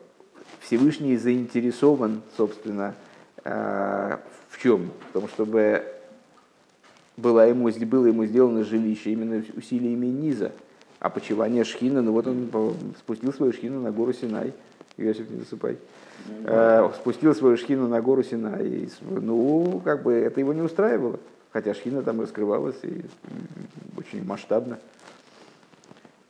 [0.60, 2.96] Всевышний заинтересован, собственно,
[3.44, 4.18] э,
[4.50, 4.92] в чем?
[5.10, 5.84] В том, чтобы
[7.18, 10.52] было ему, было ему сделано жилище именно усилиями низа.
[11.00, 12.50] А почивание Шхина, ну вот он
[12.98, 14.54] спустил свою Шхину на гору Синай.
[14.96, 15.78] Иосиф, не засыпай.
[16.46, 18.90] Э, спустил свою Шхину на гору Синай.
[19.02, 21.20] Ну, как бы это его не устраивало.
[21.52, 23.04] Хотя Шхина там раскрывалась и
[23.98, 24.80] очень масштабно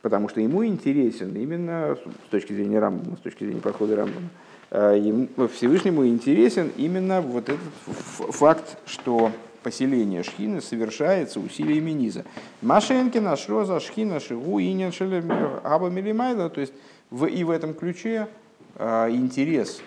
[0.04, 4.28] потому что ему интересен именно с точки зрения Рамбама, с точки зрения подхода Рамбама,
[4.70, 7.58] э, ему, Всевышнему интересен именно вот этот
[8.34, 12.26] факт, что поселение Шхины совершается усилиями низа.
[12.60, 14.92] Машенкина, Шроза, Шхина, Шигу, Инин,
[15.64, 16.74] Аба Милимайла, то есть
[17.10, 18.28] в, и в этом ключе
[18.78, 19.80] интерес,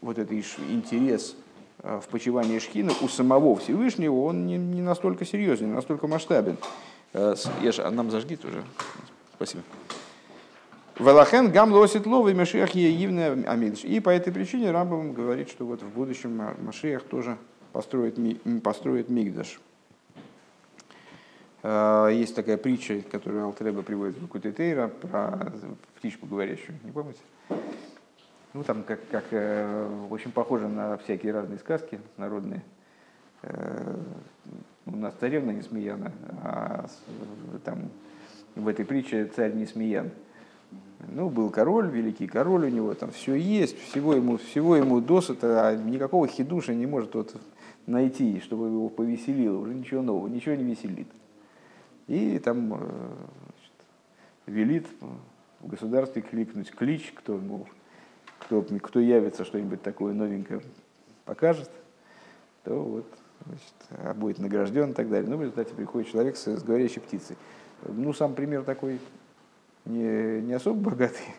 [0.00, 1.36] вот этот интерес
[1.78, 6.56] в почивании Шхины у самого Всевышнего, он не, не настолько серьезен, не настолько масштабен.
[7.12, 8.64] Я ж, а нам зажги тоже.
[9.34, 9.62] Спасибо.
[10.98, 13.84] Велахен гам лосит ловы Машиах Евне Амидш.
[13.84, 17.36] И по этой причине Рамбам говорит, что вот в будущем Машиах тоже
[17.72, 18.16] построит,
[18.62, 19.60] построит Мигдаш.
[21.64, 25.52] Есть такая притча, которую Алтреба приводит в Кутетейра про
[25.96, 26.78] птичку говорящую.
[26.84, 27.20] Не помните?
[28.54, 29.24] Ну, там как, как
[30.10, 32.62] очень похоже на всякие разные сказки народные.
[34.86, 36.86] У нас царевна не смеяна, а
[37.64, 37.90] там
[38.54, 40.10] в этой притче царь не смеян.
[41.08, 45.66] Ну, был король, великий король у него, там все есть, всего ему, всего ему досыта,
[45.66, 47.36] а никакого хидуша не может вот
[47.86, 51.08] найти, чтобы его повеселило, уже ничего нового, ничего не веселит.
[52.06, 53.72] И там э, значит,
[54.46, 54.86] велит
[55.60, 57.66] в государстве кликнуть клич, кто, мол,
[58.44, 60.60] кто, кто явится что-нибудь такое новенькое
[61.24, 61.70] покажет,
[62.64, 63.06] то вот,
[63.46, 65.30] значит, а будет награжден и так далее.
[65.30, 67.36] Ну, в результате приходит человек с, с говорящей птицей.
[67.86, 68.98] Ну, сам пример такой
[69.84, 71.34] не, не особо богатый,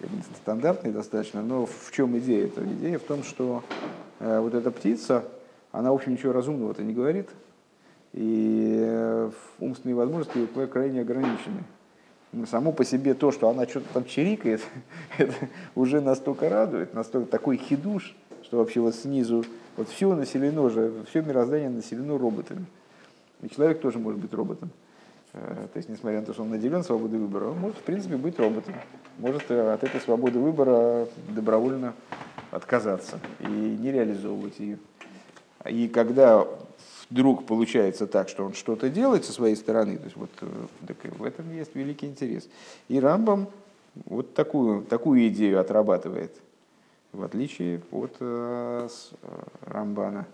[0.42, 2.46] стандартный достаточно, но в чем идея?
[2.46, 3.62] Это идея в том, что
[4.20, 5.24] э, вот эта птица,
[5.72, 7.30] она, в общем, ничего разумного-то не говорит,
[8.12, 11.64] и э, умственные возможности ее крайне ограничены.
[12.44, 14.60] Само по себе то, что она что-то там чирикает,
[15.18, 15.34] это
[15.74, 19.44] уже настолько радует, настолько такой хидуш, что вообще вот снизу,
[19.76, 22.66] вот все населено же, все мироздание населено роботами.
[23.42, 24.70] И человек тоже может быть роботом.
[25.32, 28.16] Э, то есть, несмотря на то, что он наделен свободой выбора, он может, в принципе,
[28.16, 28.74] быть роботом.
[29.18, 31.94] Может э, от этой свободы выбора добровольно
[32.50, 34.78] отказаться и не реализовывать ее.
[35.68, 36.46] И когда
[37.10, 40.46] вдруг получается так, что он что-то делает со своей стороны, то есть вот э,
[40.86, 42.48] так в этом есть великий интерес.
[42.88, 43.48] И Рамбам
[44.04, 46.36] вот такую, такую идею отрабатывает,
[47.12, 48.88] в отличие от э,
[49.62, 50.26] Рамбана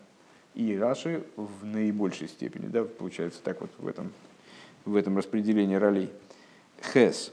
[0.55, 4.13] и Раши в наибольшей степени, да, получается так вот в этом
[4.85, 6.11] в этом распределении ролей.
[6.93, 7.33] Хес.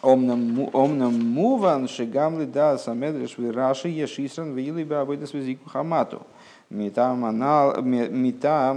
[0.00, 6.24] Омнам муван шигамли да самедреш в раши ешисран вилы бабайдас визику хамату.
[6.70, 7.24] Митам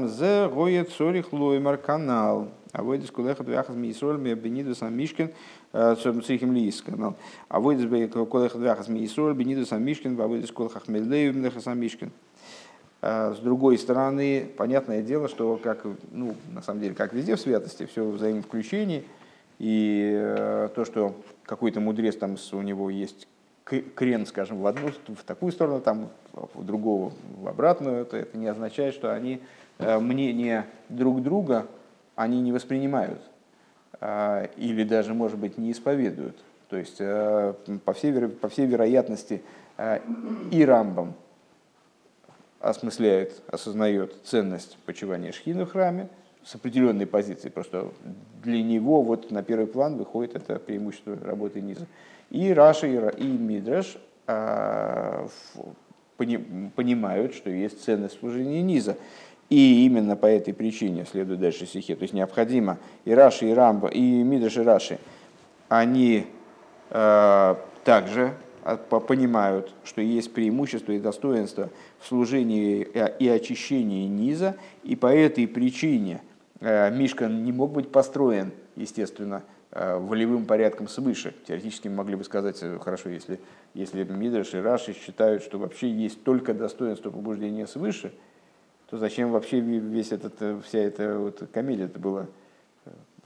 [0.08, 2.49] зе гоет сорих лоймар канал.
[2.71, 5.32] А войдес кулеха двяхас мисроль ме бенидус амишкин
[5.73, 7.15] цорхим лис канал.
[7.49, 7.89] А войдес
[8.30, 12.12] кулеха двяхас мисроль бенидус амишкин, а войдес кулеха хмелею млехас амишкин.
[13.01, 17.41] А с другой стороны, понятное дело, что как, ну, на самом деле, как везде в
[17.41, 19.04] святости, все в взаимовключении,
[19.58, 23.27] и э, то, что какой-то мудрец там у него есть
[23.79, 28.47] крен, скажем, в одну, в такую сторону, там в другого в обратную, это, это не
[28.47, 29.41] означает, что они
[29.79, 31.67] э, мнение друг друга
[32.15, 33.21] они не воспринимают
[33.99, 36.38] а, или даже, может быть, не исповедуют.
[36.69, 37.53] То есть, э,
[37.86, 39.41] по всей, по всей вероятности,
[40.51, 41.15] и Рамбам,
[42.62, 46.10] осмысляет, осознает ценность почивания шхины в храме
[46.43, 47.49] с определенной позиции.
[47.49, 47.91] Просто
[48.43, 51.88] для него вот на первый план выходит это преимущество работы низа.
[52.32, 55.28] И Раша и Мидраш а,
[56.17, 58.98] понимают, что есть ценность служения низа.
[59.50, 63.89] И именно по этой причине, следует дальше стихе, то есть необходимо и Раши, и Рамба,
[63.89, 64.98] и Мидраш, и Раши,
[65.67, 66.26] они
[66.89, 68.34] э, также
[68.89, 72.88] понимают, что есть преимущество и достоинство в служении
[73.20, 76.22] и очищении низа, и по этой причине
[76.62, 81.34] э, Мишкан не мог быть построен, естественно, э, волевым порядком свыше.
[81.47, 83.39] Теоретически мы могли бы сказать, э, хорошо, если,
[83.73, 88.12] если Мидраш и Раши считают, что вообще есть только достоинство побуждения свыше,
[88.89, 90.34] то зачем вообще весь этот,
[90.65, 92.27] вся эта вот комедия это была?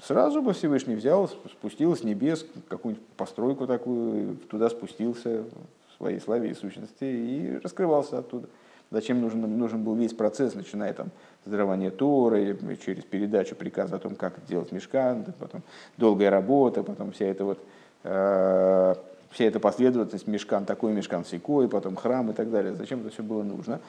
[0.01, 5.45] Сразу бы Всевышний взял, спустил с небес какую-нибудь постройку такую, туда спустился
[5.89, 8.49] в своей славе и сущности и раскрывался оттуда.
[8.91, 11.07] Зачем нужен, нужен был весь процесс, начиная там
[11.45, 15.61] с дарования Торы, через передачу приказа о том, как делать мешкан, потом
[15.97, 17.59] долгая работа, потом вся эта вот
[18.03, 18.95] э,
[19.29, 22.73] вся эта последовательность мешкан такой, мешкан секой, потом храм и так далее.
[22.73, 23.79] Зачем это все было нужно?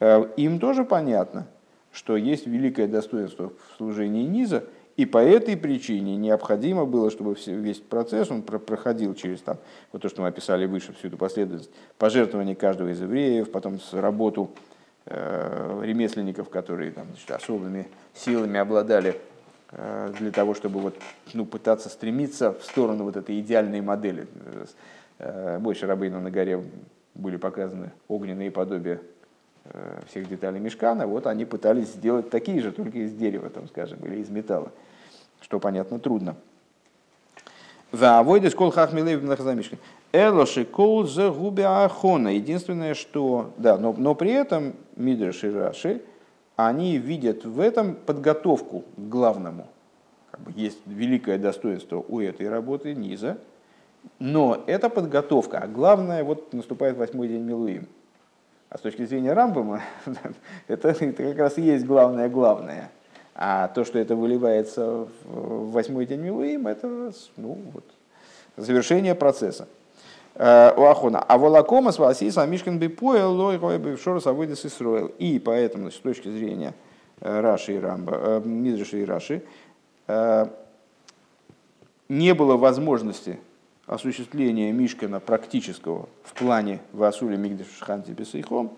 [0.00, 1.46] Э, им тоже понятно,
[1.92, 4.64] что есть великое достоинство в служении низа,
[4.96, 9.58] и по этой причине необходимо было, чтобы весь процесс он проходил через там,
[9.92, 14.50] вот то, что мы описали выше, всю эту последовательность, пожертвование каждого из евреев, потом работу
[15.06, 19.20] ремесленников, которые там, значит, особыми силами обладали
[19.70, 20.96] э, для того, чтобы вот,
[21.32, 24.26] ну, пытаться стремиться в сторону вот этой идеальной модели.
[25.18, 26.62] Э, больше рабыну на горе
[27.14, 29.00] были показаны огненные подобия
[29.72, 33.98] Э, всех деталей мешкана, вот они пытались сделать такие же, только из дерева, там, скажем,
[34.04, 34.70] или из металла,
[35.40, 36.36] что, понятно, трудно.
[37.90, 39.24] Вавойдес кол хахмилей в
[40.12, 41.32] Элоши кол за
[41.84, 42.28] ахона.
[42.28, 43.52] Единственное, что...
[43.58, 46.02] Да, но, но при этом Мидраш и Раши,
[46.56, 49.66] они видят в этом подготовку к главному.
[50.30, 53.38] Как бы есть великое достоинство у этой работы низа,
[54.18, 57.88] но это подготовка, а главное, вот наступает восьмой день Милуим.
[58.68, 59.82] А с точки зрения Рамбама,
[60.68, 62.90] это, это как раз и есть главное-главное.
[63.34, 67.84] А то, что это выливается в восьмой день Милуим, это ну, вот,
[68.56, 69.68] завершение процесса.
[70.38, 71.20] Э, у Ахона.
[71.20, 75.06] А волокома с Васиса Мишкин бы поел лой бы шорос авойдес Исроил.
[75.18, 76.74] И поэтому, с точки зрения
[77.20, 79.42] э, Раши и Рамба, э, Мидраши и Раши,
[82.08, 83.40] не было возможности
[83.86, 88.76] осуществления Мишкана практического в плане Васули Мигдаш Шханти Бесейхом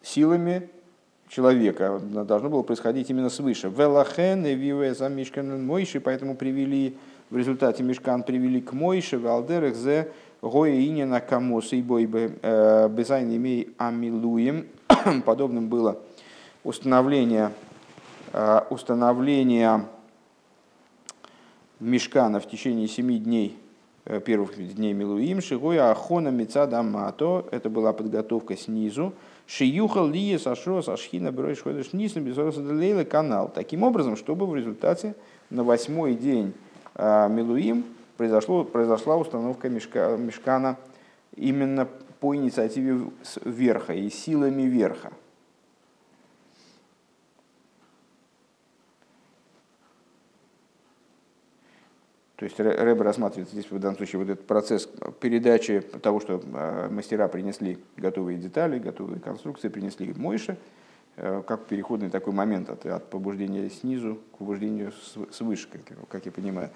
[0.00, 0.70] силами
[1.28, 2.00] человека.
[2.00, 3.68] Должно было происходить именно свыше.
[3.68, 6.96] Велахен и Мишкан Мойши, поэтому привели
[7.30, 13.34] в результате Мишкан привели к Мойше, Валдерах, Зе, Гоя на Камос и Бой э, Безайн
[13.36, 14.66] имей Амилуем.
[15.24, 15.98] Подобным было
[16.64, 17.52] установление,
[18.32, 19.84] э, установление
[21.80, 23.58] Мишкана в течение семи дней
[24.04, 29.12] э, первых дней Милуим, Шигоя Ахона Мецада Мато, это была подготовка снизу,
[29.46, 33.50] Шиюхал Лия Сашро Сашхина Бройш Ходыш Нисна Безороса канал.
[33.54, 35.14] Таким образом, чтобы в результате
[35.50, 36.52] на восьмой день
[36.98, 37.84] Милуим
[38.16, 40.76] произошло, произошла установка мешка, мешкана
[41.36, 41.88] именно
[42.20, 43.10] по инициативе
[43.44, 45.12] верха и силами верха.
[52.38, 54.88] То есть Рэбе рассматривает здесь в данном случае вот этот процесс
[55.18, 60.56] передачи того, что а, мастера принесли готовые детали, готовые конструкции, принесли Мойше, э,
[61.46, 64.92] как переходный такой момент от, от побуждения снизу к побуждению
[65.30, 66.70] свыше, как, как я понимаю.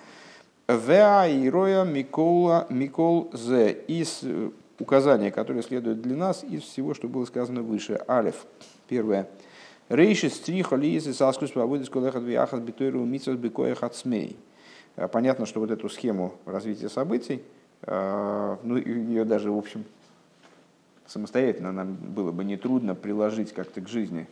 [0.68, 6.94] Веа и роя Микола Микол Зе из э, указания, которые следуют для нас из всего,
[6.94, 8.00] что было сказано выше.
[8.08, 8.46] Алиф.
[8.88, 9.28] Первое.
[9.88, 14.36] Рейши стриха лиезы саскус свободы сколехат виахат битойру митсас бикоехат смей.
[14.96, 17.42] Э, понятно, что вот эту схему развития событий,
[17.82, 19.84] э, ну, ее даже, в общем,
[21.12, 24.26] самостоятельно нам было бы нетрудно приложить как-то к жизни,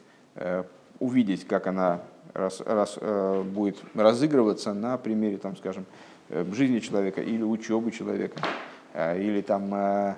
[0.99, 2.01] увидеть, как она
[2.35, 2.99] раз, раз,
[3.45, 5.87] будет разыгрываться на примере, там, скажем,
[6.31, 8.41] Э, жизни человека или учебы человека,
[8.95, 10.15] э, или там э,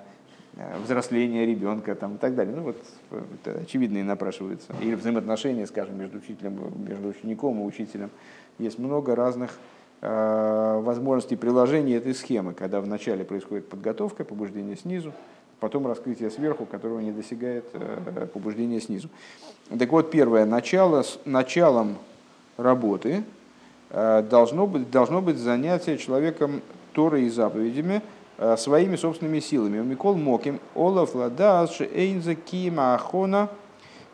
[0.85, 2.55] взросление ребенка там, и так далее.
[2.55, 2.77] Ну вот
[3.11, 4.75] это очевидные напрашиваются.
[4.83, 8.11] Или взаимоотношения, скажем, между учителем, между учеником и учителем.
[8.59, 9.59] Есть много разных
[10.03, 15.13] возможностей приложения этой схемы, когда вначале происходит подготовка, побуждение снизу,
[15.63, 17.65] потом раскрытие сверху, которого не достигает
[18.35, 19.09] побуждение снизу.
[19.79, 21.97] Так вот, первое, начало, началом
[22.59, 23.25] работы
[23.95, 26.63] Э, должно быть, должно быть занятие человеком
[26.95, 28.01] Торой и заповедями
[28.39, 29.83] э, своими собственными силами.
[29.83, 33.51] Микол Моким, Олаф Ладас, Эйнза Кима Ахона,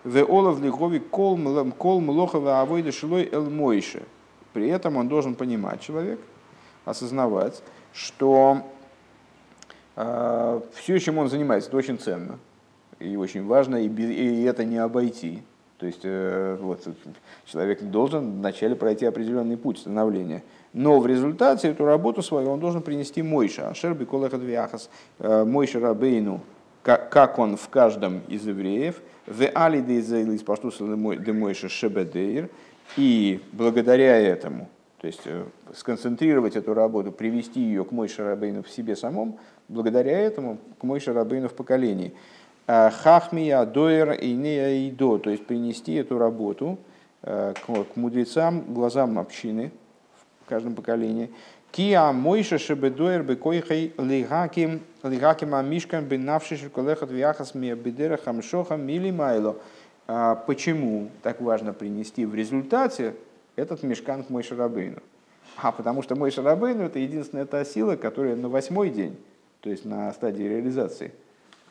[0.02, 4.02] в Олаф Лигови Кол Млохова Авойда Шилой Эл Мойше.
[4.52, 6.18] При этом он должен понимать, человек,
[6.84, 8.77] осознавать, что э,
[10.74, 12.38] все, чем он занимается, это очень ценно
[13.00, 15.42] и очень важно, и, и это не обойти.
[15.78, 16.82] То есть э, вот,
[17.46, 20.42] человек должен вначале пройти определенный путь становления.
[20.72, 23.68] Но в результате эту работу свою он должен принести Мойша.
[23.68, 24.90] Ашер биколехат виахас
[25.20, 26.40] э, Мойша Рабейну,
[26.82, 29.00] как он в каждом из евреев.
[29.26, 32.50] В али дейзейлис паштус де Мойша шебедейр.
[32.96, 34.68] И благодаря этому,
[35.00, 35.44] то есть э,
[35.74, 39.38] сконцентрировать эту работу, привести ее к Мойше Рабейну в себе самом,
[39.68, 42.12] благодаря этому к Мойше Рабейну в поколении.
[42.66, 46.78] Хахмия, Доер и Неаидо, то есть принести эту работу
[47.22, 49.70] э, к мудрецам, глазам общины
[50.42, 51.30] в каждом поколении.
[51.72, 59.56] Киа мойша шебедоер бекойхай лигаким лигаким амишкан бенавши шоколехат вяхас мия бедера хамшоха мили майло.
[60.06, 63.14] А почему так важно принести в результате
[63.56, 65.00] этот мешкан к Мойше Рабейну?
[65.56, 69.18] А потому что Мойше Рабейну это единственная та сила, которая на восьмой день,
[69.60, 71.12] то есть на стадии реализации–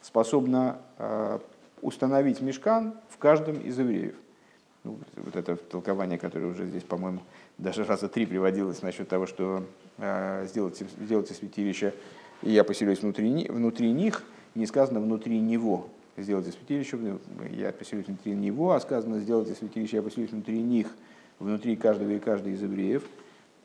[0.08, 1.40] способна э,
[1.82, 4.16] установить мешкан в каждом из евреев.
[4.84, 7.20] Ну, вот это толкование, которое уже здесь, по-моему,
[7.58, 9.66] даже раза три приводилось насчет того, что
[9.98, 11.94] э, сделайте, сделайте святилище,
[12.42, 14.24] и я поселюсь внутри, внутри них,
[14.56, 15.90] не сказано внутри него.
[16.16, 16.98] Сделайте святилище,
[17.52, 20.88] я поселюсь внутри него, а сказано сделайте святилище, я поселюсь внутри них,
[21.38, 23.04] внутри каждого и каждой из евреев.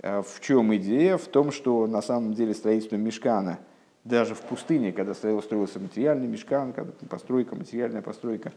[0.00, 1.18] Э, в чем идея?
[1.18, 3.60] В том, что на самом деле строительство мешкана–
[4.04, 8.52] даже в пустыне, когда строился материальный мешкан, когда постройка, материальная постройка,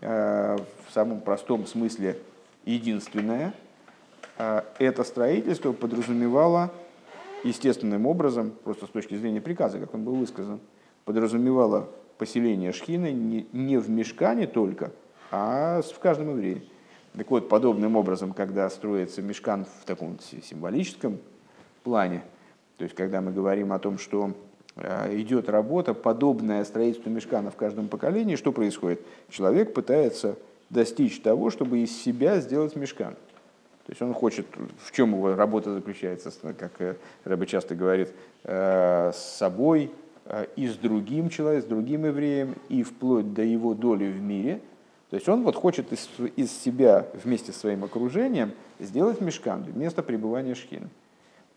[0.00, 2.16] э, в самом простом смысле
[2.64, 3.52] единственное,
[4.38, 6.72] э, это строительство подразумевало
[7.44, 10.60] естественным образом, просто с точки зрения приказа, как он был высказан,
[11.04, 14.90] подразумевало поселение шхины не в мешкане только,
[15.30, 16.62] а в каждом еврее.
[17.16, 21.18] Так вот, подобным образом, когда строится мешкан в таком символическом
[21.82, 22.22] плане,
[22.76, 24.34] то есть когда мы говорим о том, что
[25.10, 29.00] идет работа, подобная строительству мешкана в каждом поколении, что происходит?
[29.28, 30.36] Человек пытается
[30.70, 33.14] достичь того, чтобы из себя сделать мешкан.
[33.86, 34.46] То есть он хочет,
[34.84, 38.12] в чем его работа заключается, как э, Рэбе часто говорит,
[38.44, 39.90] э, с собой
[40.56, 44.60] и с другим человеком, с другим евреем, и вплоть до его доли в мире–
[45.10, 50.02] то есть он вот хочет из, из себя вместе с своим окружением сделать мешкан, место
[50.02, 50.54] пребывания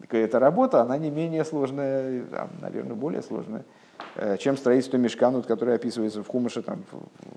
[0.02, 0.22] шхины.
[0.22, 3.64] Эта работа, она не менее сложная, а, наверное, более сложная,
[4.16, 6.62] э, чем строительство мешкана, которое описывается в Хумаше.
[6.62, 6.84] Там,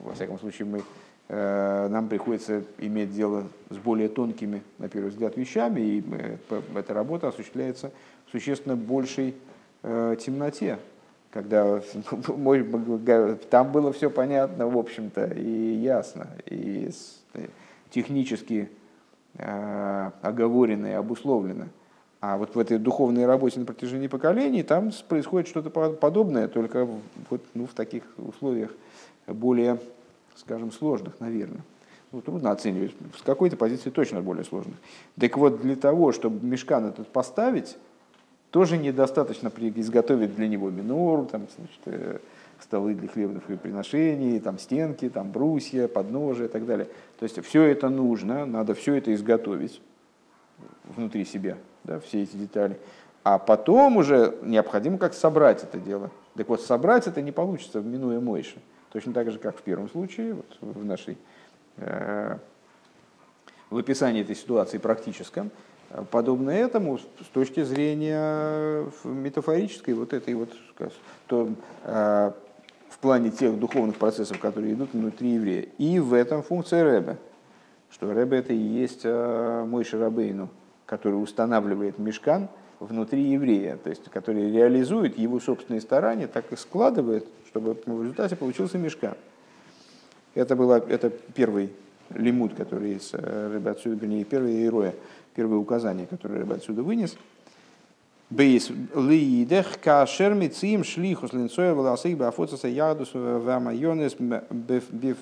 [0.04, 0.82] во всяком случае, мы,
[1.28, 6.36] э, нам приходится иметь дело с более тонкими, на первый взгляд, вещами, и э,
[6.76, 7.90] эта работа осуществляется
[8.26, 9.34] в существенно большей
[9.82, 10.78] темноте,
[11.30, 11.82] когда
[13.50, 16.88] там было все понятно, в общем-то, и ясно, и
[17.90, 18.70] технически
[20.22, 21.66] оговорено и обусловлено.
[22.26, 26.88] А вот в этой духовной работе на протяжении поколений там происходит что-то подобное, только
[27.28, 28.70] вот, ну, в таких условиях
[29.26, 29.78] более,
[30.34, 31.60] скажем, сложных, наверное.
[32.12, 32.92] Ну, трудно оценивать.
[33.18, 34.74] С какой-то позиции точно более сложных.
[35.20, 37.76] Так вот, для того, чтобы мешкан этот поставить,
[38.50, 42.20] тоже недостаточно изготовить для него минор, там, значит, э,
[42.58, 46.86] столы для хлебных приношений, там, стенки, там, брусья, подножия и так далее.
[47.18, 49.82] То есть все это нужно, надо все это изготовить
[50.84, 52.78] внутри себя, да, все эти детали.
[53.22, 56.10] А потом уже необходимо как собрать это дело.
[56.36, 58.58] Так вот, собрать это не получится, минуя Мойши.
[58.92, 61.16] Точно так же, как в первом случае, вот в нашей
[61.78, 62.36] э,
[63.70, 65.50] в описании этой ситуации практическом,
[66.10, 70.50] подобно этому с точки зрения метафорической, вот этой вот,
[71.26, 71.50] то,
[71.84, 72.32] э,
[72.88, 75.66] в плане тех духовных процессов, которые идут внутри еврея.
[75.78, 77.16] И в этом функция Рэбе,
[77.90, 80.48] что Рэбе это и есть э, мой Шарабейну,
[80.86, 82.48] который устанавливает мешкан
[82.80, 88.36] внутри еврея, то есть который реализует его собственные старания, так и складывает, чтобы в результате
[88.36, 89.14] получился мешкан.
[90.34, 91.72] Это, было, это первый
[92.10, 94.94] лимут, который из э, Рэбе отсюда, вернее, первый иероя
[95.34, 97.16] первое указание, которое я отсюда вынес.
[98.30, 104.16] Бейс лиидех кашер мициим шлихус линцоя волосых бафоцаса ядус вамайонес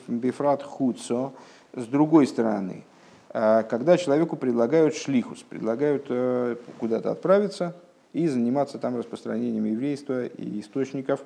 [0.09, 1.33] бифрат хуцо.
[1.75, 2.85] С другой стороны,
[3.33, 7.75] когда человеку предлагают шлихус, предлагают э, куда-то отправиться
[8.13, 11.21] и заниматься там распространением еврейства и источников,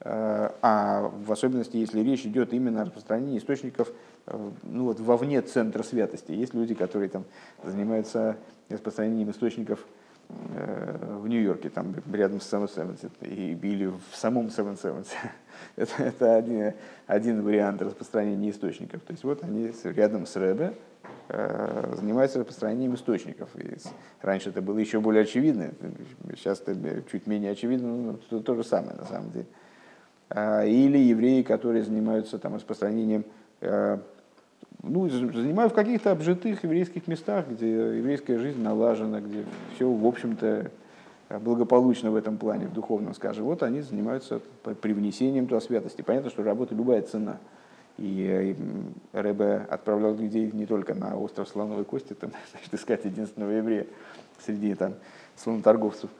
[0.00, 3.92] э, а в особенности, если речь идет именно о распространении источников
[4.26, 6.32] Э, ну вот вовне центра святости.
[6.32, 7.24] Есть люди, которые там
[7.62, 8.36] занимаются
[8.68, 9.84] распространением источников
[10.28, 15.08] в Нью-Йорке, там рядом с Seven Sevens, или в самом Seven Sevens.
[15.76, 16.74] это это один,
[17.08, 19.00] один вариант распространения источников.
[19.02, 20.74] То есть вот они рядом с Рэбе
[21.28, 23.48] э, занимаются распространением источников.
[23.56, 23.76] И
[24.22, 25.70] раньше это было еще более очевидно,
[26.34, 29.46] сейчас это чуть менее очевидно, но это то же самое на самом деле.
[30.28, 33.24] А, или евреи, которые занимаются там, распространением
[33.60, 33.98] Э,
[34.82, 39.44] ну, занимаю в каких-то обжитых еврейских местах, где еврейская жизнь налажена, где
[39.74, 40.70] все, в общем-то,
[41.40, 43.44] благополучно в этом плане, в духовном, скажем.
[43.44, 44.40] Вот они занимаются
[44.80, 46.00] привнесением туда святости.
[46.00, 47.38] Понятно, что работа любая цена.
[48.00, 48.56] И
[49.12, 53.86] э, Рэбе отправлял людей не только на остров Слоновой Кости, там, значит, искать единственного еврея
[54.44, 54.94] среди там,
[55.36, 56.10] слоноторговцев,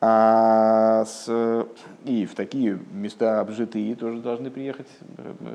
[0.00, 1.66] а с,
[2.04, 4.86] и в такие места обжитые тоже должны приехать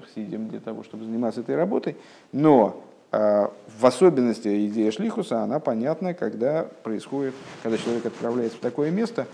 [0.06, 1.96] хсидим для того, чтобы заниматься этой работой.
[2.32, 9.28] Но в особенности идея шлихуса, она понятна, когда происходит, когда человек отправляется в такое место,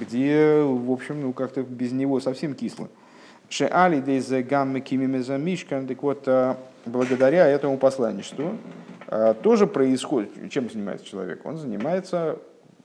[0.00, 2.88] где, в общем, ну как-то без него совсем кисло.
[3.48, 8.56] Шеали дейзе гаммы кимимезамишкан, так вот, а, благодаря этому посланничеству
[9.06, 11.46] а, тоже происходит, чем занимается человек?
[11.46, 12.38] Он занимается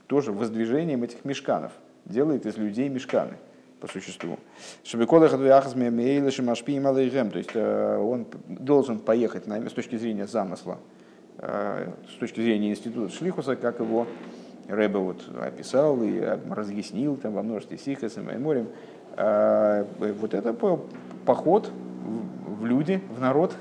[0.08, 1.72] тоже воздвижением этих мешканов,
[2.06, 3.34] делает из людей мешканы
[3.84, 4.40] по существу.
[7.32, 10.78] То есть э, он должен поехать на, с точки зрения замысла,
[11.40, 14.08] э, с точки зрения института Шлихуса, как его
[14.70, 16.18] Рэбе вот описал и
[16.50, 18.70] разъяснил там во множестве сихас и майморем.
[19.16, 19.86] Э,
[20.20, 20.56] вот это
[21.26, 21.72] поход
[22.60, 23.56] в люди, в народ,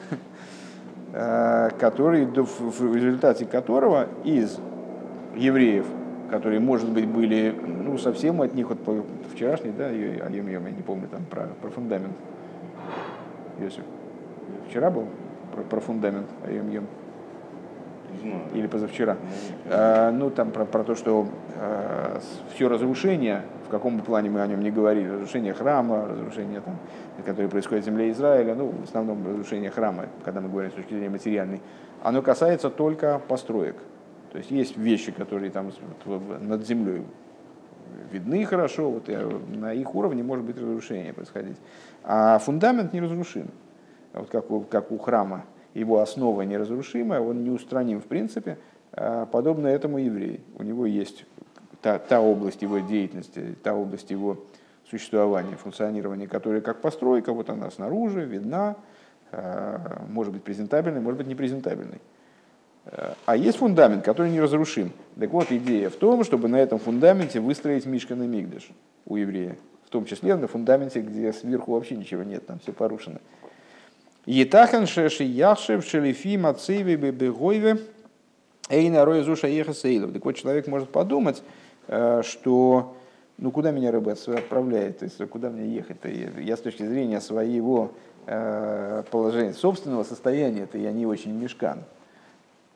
[1.13, 4.59] который, в результате которого из
[5.37, 5.87] евреев
[6.33, 8.79] которые, может быть, были ну, совсем от них, вот
[9.35, 12.15] вчерашний, да, Айом Йом, я не помню там про, про фундамент.
[13.61, 13.85] Йосиф.
[14.67, 15.09] Вчера был
[15.55, 16.87] про, про фундамент Айом Йом.
[18.55, 19.19] или позавчера.
[19.67, 22.21] Э, ну, там про, про то, что э,
[22.55, 23.43] все разрушение,
[23.73, 26.77] каком бы плане мы о нем не говорили, разрушение храма, разрушение, там,
[27.25, 30.91] которое происходит в земле Израиля, ну, в основном разрушение храма, когда мы говорим с точки
[30.91, 31.61] зрения материальной,
[32.03, 33.77] оно касается только построек.
[34.31, 35.73] То есть есть вещи, которые там
[36.41, 37.03] над землей
[38.11, 41.57] видны хорошо, вот на их уровне может быть разрушение происходить.
[42.05, 43.49] А фундамент неразрушим.
[44.13, 48.59] Вот как у, как у храма его основа неразрушимая, он неустраним в принципе,
[48.93, 50.41] а подобно этому еврей.
[50.59, 51.25] У него есть
[51.83, 54.39] та, та область его деятельности, та область его
[54.89, 58.77] существования, функционирования, которая как постройка, вот она снаружи, видна,
[59.31, 62.01] а, может быть презентабельной, может быть непрезентабельной.
[63.27, 64.93] А есть фундамент, который неразрушим.
[65.19, 68.71] Так вот, идея в том, чтобы на этом фундаменте выстроить Мишкан и Мигдаш
[69.07, 69.57] у еврея.
[69.87, 73.21] В том числе на фундаменте, где сверху вообще ничего нет, там все порушено.
[74.27, 77.79] Етахан шеши яхшев шелифи мацеви бегойве
[78.69, 80.13] эйна роезуша ехасейлов.
[80.13, 81.43] Так вот, человек может подумать,
[81.89, 82.95] что
[83.39, 86.09] ну куда меня рыба отправляет, то есть куда мне ехать-то?
[86.09, 87.93] Я с точки зрения своего
[88.27, 91.81] э, положения, собственного состояния, это я не очень мешкан.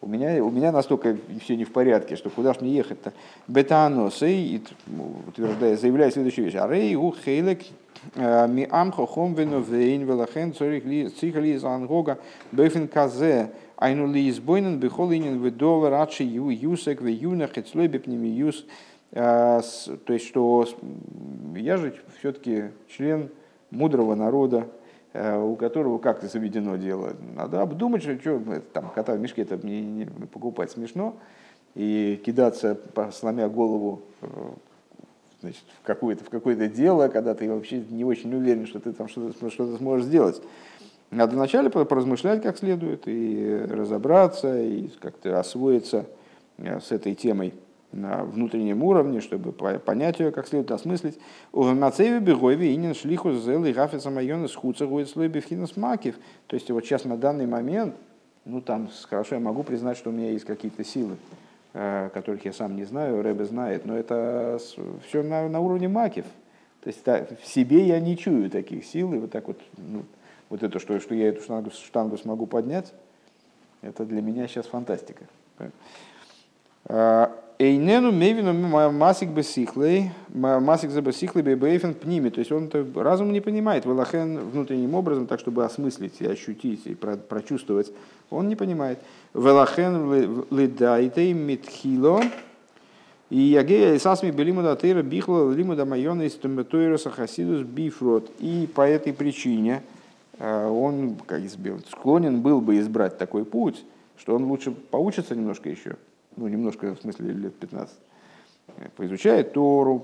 [0.02, 3.12] У меня, у меня настолько все не в порядке, что куда ж мне ехать-то?
[3.48, 4.60] Бетаносы,
[5.26, 6.56] утверждая, заявляет следующую вещь.
[6.56, 7.60] Арей у хейлек
[8.14, 12.18] Э, ми амхо хом вену вейн велахен цорих ли цих ли зангога
[12.52, 18.28] бефин казе айну ли избойнен бихол инин ведовер ачи ю юсек ве юнах эцлой бепними
[18.28, 18.66] юс э,
[19.10, 19.62] то
[20.08, 20.66] есть что
[21.54, 23.30] я же все-таки член
[23.70, 24.68] мудрого народа,
[25.12, 27.14] э, у которого как-то заведено дело.
[27.34, 28.40] Надо обдумать, что, что
[28.72, 31.16] там кота в мешке это мне не покупать смешно
[31.74, 32.78] и кидаться,
[33.12, 34.02] сломя голову
[35.40, 39.08] значит, в какое-то в какое дело, когда ты вообще не очень уверен, что ты там
[39.08, 40.42] что-то что сможешь сделать.
[41.10, 46.06] Надо вначале поразмышлять как следует и разобраться, и как-то освоиться
[46.58, 47.54] э, с этой темой
[47.92, 51.18] на внутреннем уровне, чтобы понять ее как следует, осмыслить.
[51.52, 56.16] У Мацеви Бегойви инин шлиху зел и гафица майона схуца гует слой бифхинас макив.
[56.46, 57.94] То есть вот сейчас на данный момент,
[58.44, 61.16] ну там хорошо я могу признать, что у меня есть какие-то силы,
[61.78, 64.58] Э, которых я сам не знаю, Рэбе знает, но это
[65.06, 66.24] все на, на уровне макив.
[66.80, 70.02] То есть да, в себе я не чую таких сил, и вот так вот, ну,
[70.48, 72.94] вот это, что, что я эту штангу, штангу смогу поднять,
[73.82, 75.26] это для меня сейчас фантастика.
[77.58, 78.52] Эйнену мевину
[78.92, 82.28] масик бесихлей, масик за бесихлей бейбейфен пними.
[82.28, 86.86] То есть он это разум не понимает, велахен внутренним образом, так чтобы осмыслить и ощутить
[86.86, 87.92] и прочувствовать,
[88.28, 88.98] он не понимает.
[89.32, 92.22] Велахен лидайтей митхило,
[93.30, 98.30] и ягея сасми белимуда тейра бихла лимуда майона из томатойроса хасидус бифрот.
[98.38, 99.82] И по этой причине
[100.38, 101.40] э, он как
[101.90, 103.82] склонен был бы избрать такой путь,
[104.16, 105.96] что он лучше поучится немножко еще,
[106.36, 107.94] ну, немножко, в смысле, лет 15,
[108.96, 109.98] поизучает Тору,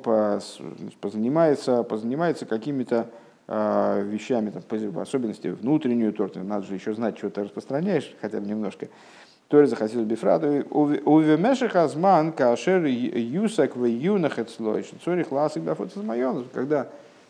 [1.00, 3.08] позанимается, позанимается какими-то
[3.48, 8.40] э, вещами, там, по особенности внутреннюю Тору, надо же еще знать, что ты распространяешь, хотя
[8.40, 8.88] бы немножко.
[9.52, 10.46] Торе захотел бифраду.
[10.70, 15.92] Увемеших азман кашер юсак в юнах эцлой, цорих ласик дафот
[16.54, 16.88] когда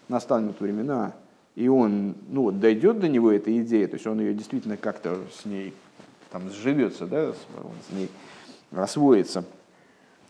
[0.08, 1.14] настанут времена,
[1.56, 5.18] и он ну, вот, дойдет до него эта идея, то есть он ее действительно как-то
[5.36, 5.74] с ней
[6.30, 8.08] там сживется, да, с ней
[8.74, 9.44] освоится,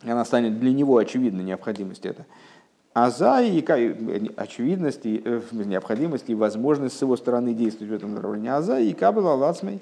[0.05, 2.24] она станет для него очевидной необходимость это.
[2.95, 3.64] А за и
[4.36, 8.51] очевидность, и, э, необходимость и возможность с его стороны действовать в этом направлении.
[8.51, 9.80] А за и кабела лацмей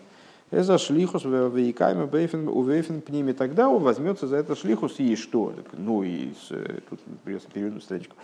[0.52, 3.32] это шлихус вейкайма бейфен увейфен пними.
[3.32, 5.52] Тогда он возьмется за это шлихус и что?
[5.72, 8.14] Ну и с, э, тут придется переведу страничку.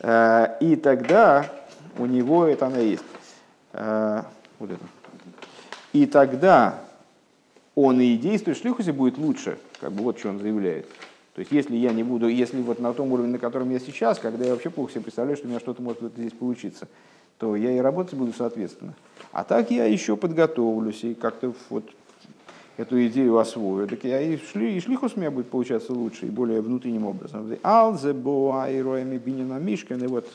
[0.00, 1.50] Э, и тогда
[1.98, 3.04] у него это она есть.
[3.72, 4.84] Вот это.
[5.92, 6.78] И тогда
[7.74, 9.58] он и действует в шлихусе будет лучше.
[9.80, 10.86] Как бы вот что он заявляет.
[11.34, 14.18] То есть, если я не буду, если вот на том уровне, на котором я сейчас,
[14.18, 16.88] когда я вообще плохо себе представляю, что у меня что-то может здесь получиться,
[17.38, 18.94] то я и работать буду соответственно.
[19.32, 21.88] А так я еще подготовлюсь и как-то вот
[22.76, 26.30] эту идею освою, так я и, шли, и шлихус у меня будет получаться лучше и
[26.30, 27.50] более внутренним образом.
[27.62, 30.04] Алзебо айроями бинина мишкин.
[30.04, 30.28] И вот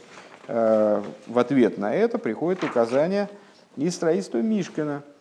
[0.48, 3.30] э, в ответ на это приходит указание
[3.76, 5.04] из строительства Мишкина–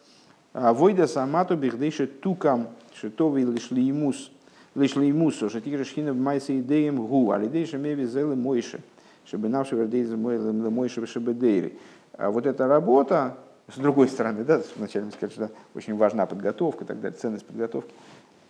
[0.56, 4.30] Войда самату бихдейши тукам шитовый лишь лимус
[4.74, 8.80] лишь лимусу шатикра шхина в майсе идеям гу, а лидейши меви зелы мойши,
[9.26, 11.78] чтобы наши вердейзы мойши вешебедейри.
[12.16, 13.36] А вот эта работа,
[13.74, 17.44] с другой стороны, да, вначале мы сказали, что очень важна подготовка и так далее, ценность
[17.44, 17.92] подготовки.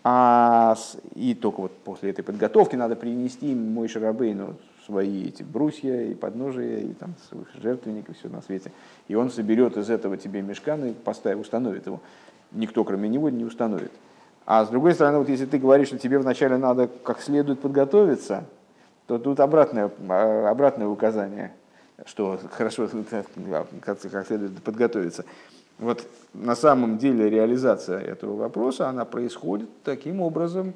[0.05, 0.77] А,
[1.17, 4.55] и только вот после этой подготовки надо принести мой шарабейну
[4.87, 7.15] свои эти брусья и подножия, и там
[7.61, 8.73] жертвенник, и все на свете.
[9.09, 12.01] И он соберет из этого тебе мешкан и поставит, установит его.
[12.53, 13.91] Никто, кроме него, не установит.
[14.47, 18.45] А с другой стороны, вот если ты говоришь, что тебе вначале надо как следует подготовиться,
[19.09, 21.53] то тут обратное, а, обратное указание,
[22.05, 22.89] что хорошо
[23.81, 25.25] как, следует подготовиться.
[25.79, 30.73] Вот на самом деле реализация этого вопроса, она происходит таким образом,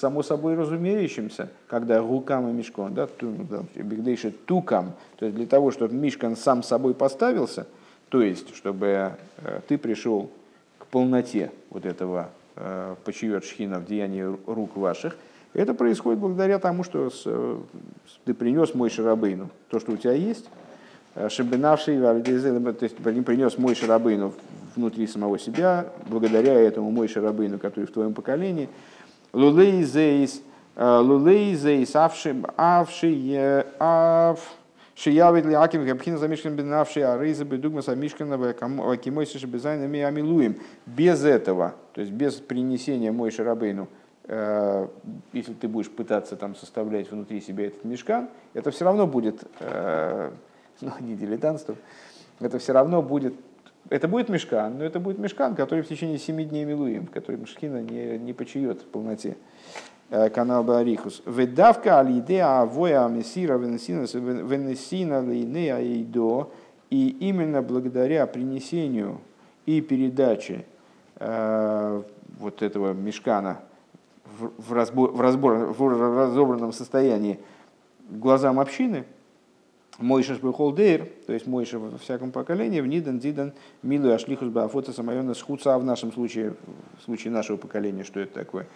[0.00, 3.08] само собой разумеющимся, когда рукам и мешком, да,
[3.74, 7.66] бигдейши тукам, то есть для того, чтобы мишкан сам собой поставился,
[8.08, 10.30] то есть, чтобы э, ты пришел
[10.78, 15.16] к полноте вот этого Э, почиет шхина в деянии рук ваших,
[15.54, 17.26] это происходит благодаря тому, что с,
[18.24, 20.48] ты принес мой шарабейну, то, что у тебя есть,
[21.16, 24.34] э, шабинавший, то есть принес мой шарабейну
[24.76, 28.68] внутри самого себя, благодаря этому мой шарабейну, который в твоем поколении,
[29.34, 30.42] лулей зейс,
[30.76, 34.40] э, лулей зейс, авши, авши, ав,
[34.96, 40.56] Шиявит ли Аким Габхина замешкан бенавший Арейза Бедугма Самишкана Вакимойси Шабизайна Амилуем.
[40.86, 43.88] Без этого, то есть без принесения мой Шарабейну,
[44.28, 44.86] э,
[45.32, 50.30] если ты будешь пытаться там составлять внутри себя этот мешкан, это все равно будет, э,
[50.80, 51.74] ну не дилетантство,
[52.38, 53.34] это все равно будет,
[53.90, 57.82] это будет мешкан, но это будет мешкан, который в течение семи дней милуем, который Мешкина
[57.82, 59.36] не, не почует в полноте.
[60.10, 61.22] Э, канал Барихус.
[61.26, 66.50] Ведавка алидея авоя мессира венесина линея идо.
[66.90, 69.20] И именно благодаря принесению
[69.66, 70.64] и передаче
[71.16, 72.02] э,
[72.38, 73.60] вот этого мешкана
[74.38, 77.40] в, в, разбор, в, разбор, в разобранном состоянии
[78.10, 79.04] глазам общины,
[79.98, 85.34] Мойша Шбехолдейр, то есть Мойша во всяком поколении, в Нидан, Дидан, Милу Ашлихус Баафота Самайона
[85.34, 86.54] Схуца, а в нашем случае,
[86.98, 88.66] в случае нашего поколения, что это такое?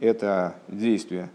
[0.00, 1.30] это действие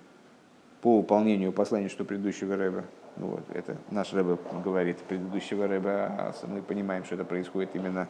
[0.81, 2.85] по выполнению послания, что предыдущего Рэба,
[3.17, 8.07] ну вот, это наш Рэба говорит предыдущего Рэба, а мы понимаем, что это происходит именно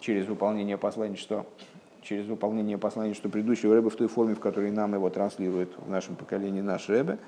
[0.00, 1.46] через выполнение послания, что
[2.02, 5.88] через выполнение послания, что предыдущего Рэба в той форме, в которой нам его транслирует в
[5.88, 7.18] нашем поколении наш Рэбе.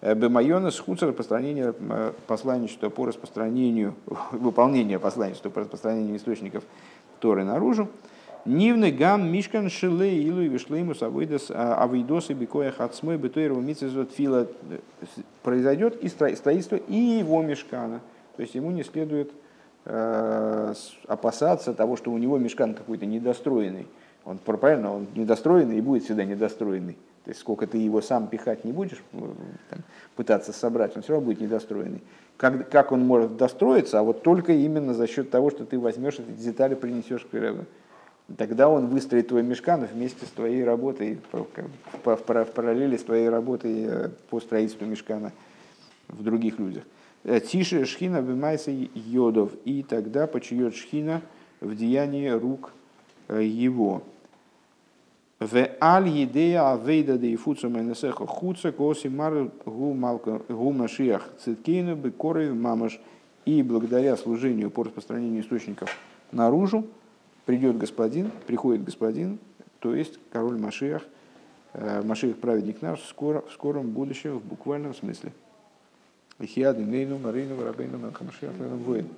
[0.00, 3.94] Э, Бемайона схудца распространение э, послания, что по распространению,
[4.32, 6.64] выполнение послания, что по распространению источников
[7.20, 7.88] Торы наружу.
[8.44, 14.12] Нивны гам мишкан шиле илу и вишлеймус авойдас а, авойдос и бикоя хацмой бетойрова митцезот
[14.12, 14.46] фила
[15.42, 18.00] произойдет и строительство и его мешкана.
[18.36, 19.32] То есть ему не следует
[19.84, 20.74] э,
[21.08, 23.88] опасаться того, что у него мешкан какой-то недостроенный.
[24.24, 26.96] Он правильно, он недостроенный и будет всегда недостроенный.
[27.28, 29.18] То есть сколько ты его сам пихать не будешь, э,
[29.68, 29.80] там,
[30.16, 32.00] пытаться собрать, он все равно будет недостроенный.
[32.38, 36.14] Как, как он может достроиться, а вот только именно за счет того, что ты возьмешь
[36.14, 37.66] эти детали, принесешь к Рэбе
[38.38, 42.16] тогда он выстроит твой мешкан вместе с твоей работой, в
[42.54, 45.32] параллели с твоей работой э, по строительству мешкана
[46.08, 46.84] в других людях.
[47.24, 51.20] Э, Тише шхина бимайса йодов, и тогда почует шхина
[51.60, 52.72] в деянии рук
[53.28, 54.02] его.
[55.40, 63.00] В аль едея авейда де ифуца менесеха хуца коси мар гу машиях циткейну бекоры мамаш.
[63.44, 65.96] И благодаря служению по распространению источников
[66.32, 66.84] наружу,
[67.46, 69.38] придет господин, приходит господин,
[69.78, 71.02] то есть король Машиах,
[71.72, 75.32] э, Машиах праведник наш скоро, в скором будущем, в буквальном смысле.
[76.38, 78.52] Ихиады, Нейну, Марину, Рабейну, Мелхамашиах,
[78.84, 79.08] воин.